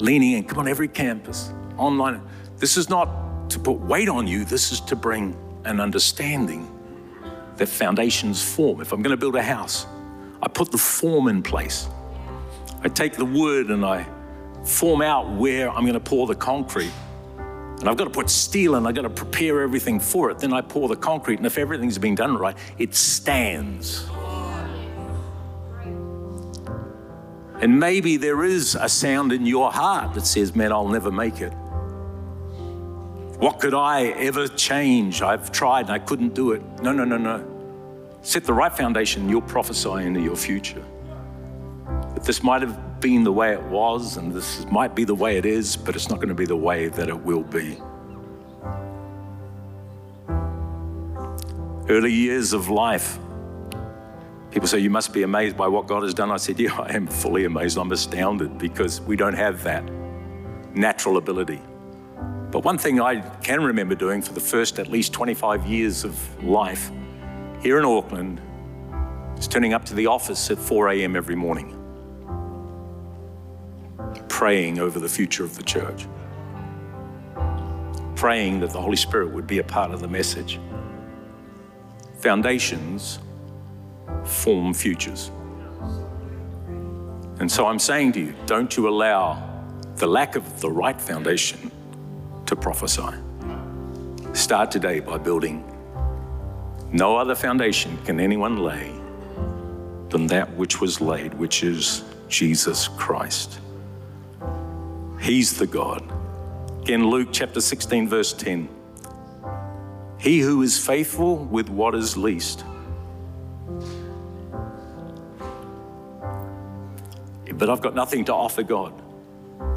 leaning 0.00 0.32
in. 0.32 0.44
Come 0.44 0.58
on, 0.58 0.66
every 0.66 0.88
campus, 0.88 1.52
online. 1.80 2.22
This 2.58 2.76
is 2.76 2.88
not 2.88 3.50
to 3.50 3.58
put 3.58 3.80
weight 3.80 4.08
on 4.08 4.26
you, 4.26 4.44
this 4.44 4.70
is 4.70 4.80
to 4.82 4.96
bring 4.96 5.36
an 5.64 5.80
understanding 5.80 6.70
that 7.56 7.68
foundations 7.68 8.42
form. 8.42 8.80
If 8.80 8.92
I'm 8.92 9.02
going 9.02 9.10
to 9.10 9.16
build 9.16 9.36
a 9.36 9.42
house, 9.42 9.86
I 10.42 10.48
put 10.48 10.70
the 10.70 10.78
form 10.78 11.28
in 11.28 11.42
place. 11.42 11.88
I 12.82 12.88
take 12.88 13.14
the 13.14 13.24
wood 13.24 13.70
and 13.70 13.84
I 13.84 14.06
form 14.64 15.02
out 15.02 15.30
where 15.30 15.70
I'm 15.70 15.82
going 15.82 15.94
to 15.94 16.00
pour 16.00 16.26
the 16.26 16.34
concrete. 16.34 16.92
And 17.36 17.88
I've 17.88 17.96
got 17.96 18.04
to 18.04 18.10
put 18.10 18.28
steel 18.28 18.74
and 18.74 18.86
I've 18.86 18.94
got 18.94 19.02
to 19.02 19.10
prepare 19.10 19.62
everything 19.62 20.00
for 20.00 20.30
it. 20.30 20.38
Then 20.38 20.52
I 20.52 20.60
pour 20.60 20.88
the 20.88 20.96
concrete, 20.96 21.38
and 21.38 21.46
if 21.46 21.56
everything's 21.56 21.98
been 21.98 22.14
done 22.14 22.36
right, 22.36 22.56
it 22.78 22.94
stands. 22.94 24.06
And 27.60 27.78
maybe 27.78 28.16
there 28.16 28.42
is 28.42 28.74
a 28.74 28.88
sound 28.88 29.32
in 29.32 29.44
your 29.44 29.70
heart 29.70 30.14
that 30.14 30.26
says, 30.26 30.54
Man, 30.54 30.72
I'll 30.72 30.88
never 30.88 31.10
make 31.10 31.40
it. 31.40 31.52
What 33.40 33.58
could 33.58 33.72
I 33.72 34.08
ever 34.08 34.48
change? 34.48 35.22
I've 35.22 35.50
tried 35.50 35.86
and 35.86 35.92
I 35.92 35.98
couldn't 35.98 36.34
do 36.34 36.52
it. 36.52 36.62
No, 36.82 36.92
no, 36.92 37.04
no, 37.04 37.16
no. 37.16 37.42
Set 38.20 38.44
the 38.44 38.52
right 38.52 38.70
foundation, 38.70 39.30
you'll 39.30 39.40
prophesy 39.40 40.04
into 40.04 40.20
your 40.20 40.36
future. 40.36 40.84
But 41.86 42.24
this 42.24 42.42
might 42.42 42.60
have 42.60 43.00
been 43.00 43.24
the 43.24 43.32
way 43.32 43.54
it 43.54 43.62
was, 43.62 44.18
and 44.18 44.30
this 44.30 44.66
might 44.66 44.94
be 44.94 45.04
the 45.04 45.14
way 45.14 45.38
it 45.38 45.46
is, 45.46 45.74
but 45.74 45.96
it's 45.96 46.10
not 46.10 46.16
going 46.16 46.28
to 46.28 46.34
be 46.34 46.44
the 46.44 46.54
way 46.54 46.88
that 46.88 47.08
it 47.08 47.18
will 47.18 47.42
be. 47.42 47.80
Early 51.88 52.12
years 52.12 52.52
of 52.52 52.68
life, 52.68 53.18
people 54.50 54.68
say, 54.68 54.80
You 54.80 54.90
must 54.90 55.14
be 55.14 55.22
amazed 55.22 55.56
by 55.56 55.66
what 55.66 55.86
God 55.86 56.02
has 56.02 56.12
done. 56.12 56.30
I 56.30 56.36
said, 56.36 56.60
Yeah, 56.60 56.78
I 56.78 56.92
am 56.94 57.06
fully 57.06 57.46
amazed. 57.46 57.78
I'm 57.78 57.90
astounded 57.90 58.58
because 58.58 59.00
we 59.00 59.16
don't 59.16 59.32
have 59.32 59.62
that 59.62 59.82
natural 60.74 61.16
ability. 61.16 61.62
But 62.50 62.64
one 62.64 62.78
thing 62.78 63.00
I 63.00 63.20
can 63.42 63.62
remember 63.62 63.94
doing 63.94 64.22
for 64.22 64.32
the 64.32 64.40
first 64.40 64.78
at 64.78 64.88
least 64.88 65.12
25 65.12 65.66
years 65.66 66.04
of 66.04 66.44
life 66.44 66.90
here 67.62 67.78
in 67.78 67.84
Auckland 67.84 68.40
is 69.38 69.46
turning 69.46 69.72
up 69.72 69.84
to 69.86 69.94
the 69.94 70.06
office 70.06 70.50
at 70.50 70.58
4 70.58 70.88
a.m. 70.90 71.16
every 71.16 71.36
morning 71.36 71.76
praying 74.40 74.78
over 74.78 74.98
the 74.98 75.08
future 75.08 75.44
of 75.44 75.54
the 75.54 75.62
church, 75.62 76.06
praying 78.16 78.58
that 78.60 78.70
the 78.70 78.80
Holy 78.80 78.96
Spirit 78.96 79.30
would 79.30 79.46
be 79.46 79.58
a 79.58 79.62
part 79.62 79.90
of 79.90 80.00
the 80.00 80.08
message. 80.08 80.58
Foundations 82.20 83.18
form 84.24 84.72
futures. 84.72 85.30
And 87.38 87.52
so 87.52 87.66
I'm 87.66 87.78
saying 87.78 88.12
to 88.12 88.20
you, 88.20 88.34
don't 88.46 88.74
you 88.78 88.88
allow 88.88 89.46
the 89.96 90.06
lack 90.06 90.36
of 90.36 90.60
the 90.62 90.70
right 90.70 90.98
foundation 90.98 91.70
to 92.50 92.56
prophesy. 92.56 93.14
Start 94.32 94.72
today 94.72 94.98
by 94.98 95.16
building. 95.16 95.64
No 96.92 97.16
other 97.16 97.36
foundation 97.36 97.96
can 98.04 98.18
anyone 98.18 98.56
lay 98.58 98.92
than 100.08 100.26
that 100.26 100.52
which 100.56 100.80
was 100.80 101.00
laid, 101.00 101.32
which 101.34 101.62
is 101.62 102.02
Jesus 102.28 102.88
Christ. 102.88 103.60
He's 105.20 105.56
the 105.58 105.66
God. 105.66 106.02
Again, 106.82 107.08
Luke 107.08 107.28
chapter 107.30 107.60
16, 107.60 108.08
verse 108.08 108.32
10. 108.32 108.68
He 110.18 110.40
who 110.40 110.62
is 110.62 110.76
faithful 110.76 111.36
with 111.36 111.68
what 111.68 111.94
is 111.94 112.16
least. 112.16 112.64
But 117.54 117.70
I've 117.70 117.80
got 117.80 117.94
nothing 117.94 118.24
to 118.24 118.34
offer 118.34 118.64
God. 118.64 118.92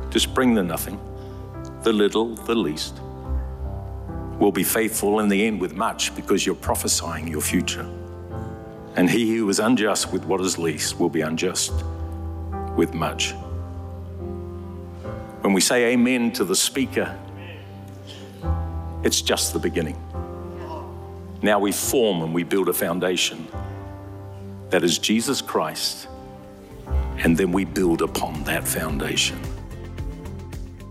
Just 0.10 0.34
bring 0.34 0.56
the 0.56 0.64
nothing, 0.64 1.00
the 1.84 1.94
little, 1.94 2.36
the 2.36 2.56
least. 2.56 3.00
Will 4.40 4.52
be 4.52 4.64
faithful 4.64 5.20
in 5.20 5.28
the 5.28 5.46
end 5.46 5.62
with 5.62 5.76
much 5.76 6.16
because 6.16 6.46
you're 6.46 6.56
prophesying 6.56 7.28
your 7.28 7.42
future. 7.42 7.88
And 8.96 9.10
he 9.10 9.38
who 9.38 9.50
is 9.50 9.60
unjust 9.60 10.12
with 10.12 10.26
what 10.26 10.42
is 10.42 10.58
least 10.58 11.00
will 11.00 11.10
be 11.10 11.22
unjust 11.22 11.74
with 12.76 12.94
much. 12.94 13.34
When 15.42 15.54
we 15.54 15.62
say 15.62 15.94
amen 15.94 16.32
to 16.34 16.46
the 16.46 16.56
speaker, 16.56 17.18
it's 19.04 19.22
just 19.22 19.54
the 19.54 19.60
beginning. 19.60 20.02
Now 21.42 21.60
we 21.60 21.74
form 21.74 22.22
and 22.22 22.34
we 22.34 22.44
build 22.44 22.70
a 22.70 22.74
foundation 22.74 23.48
that 24.70 24.84
is 24.84 24.98
Jesus 24.98 25.42
Christ, 25.42 26.08
and 27.18 27.38
then 27.38 27.52
we 27.52 27.66
build 27.66 28.02
upon 28.02 28.44
that 28.46 28.68
foundation. 28.68 29.40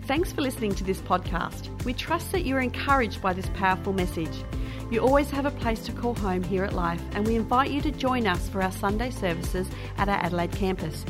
Thanks 0.06 0.32
for 0.32 0.40
listening 0.40 0.74
to 0.74 0.84
this 0.84 1.00
podcast. 1.00 1.84
We 1.84 1.94
trust 1.94 2.32
that 2.32 2.44
you're 2.44 2.60
encouraged 2.60 3.22
by 3.22 3.32
this 3.32 3.48
powerful 3.54 3.92
message. 3.92 4.44
You 4.90 5.00
always 5.00 5.30
have 5.30 5.46
a 5.46 5.52
place 5.52 5.84
to 5.86 5.92
call 5.92 6.14
home 6.16 6.42
here 6.42 6.64
at 6.64 6.72
Life, 6.72 7.00
and 7.12 7.24
we 7.24 7.36
invite 7.36 7.70
you 7.70 7.80
to 7.82 7.92
join 7.92 8.26
us 8.26 8.48
for 8.48 8.60
our 8.62 8.72
Sunday 8.72 9.10
services 9.10 9.68
at 9.98 10.08
our 10.08 10.16
Adelaide 10.16 10.52
campus. 10.52 11.04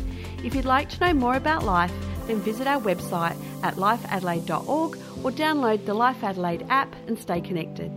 If 0.45 0.55
you'd 0.55 0.67
like 0.67 0.91
to 0.91 1.01
know 1.01 1.15
more 1.15 1.37
about 1.37 1.65
Life, 1.65 1.93
then 2.27 2.41
visit 2.41 2.67
our 2.67 2.81
website 2.83 3.37
at 3.63 3.77
lifeadelaide.org 3.77 4.99
or 5.25 5.31
download 5.31 5.87
the 5.87 5.95
Life 5.95 6.23
Adelaide 6.23 6.67
app 6.69 6.95
and 7.09 7.19
stay 7.19 7.41
connected. 7.41 7.91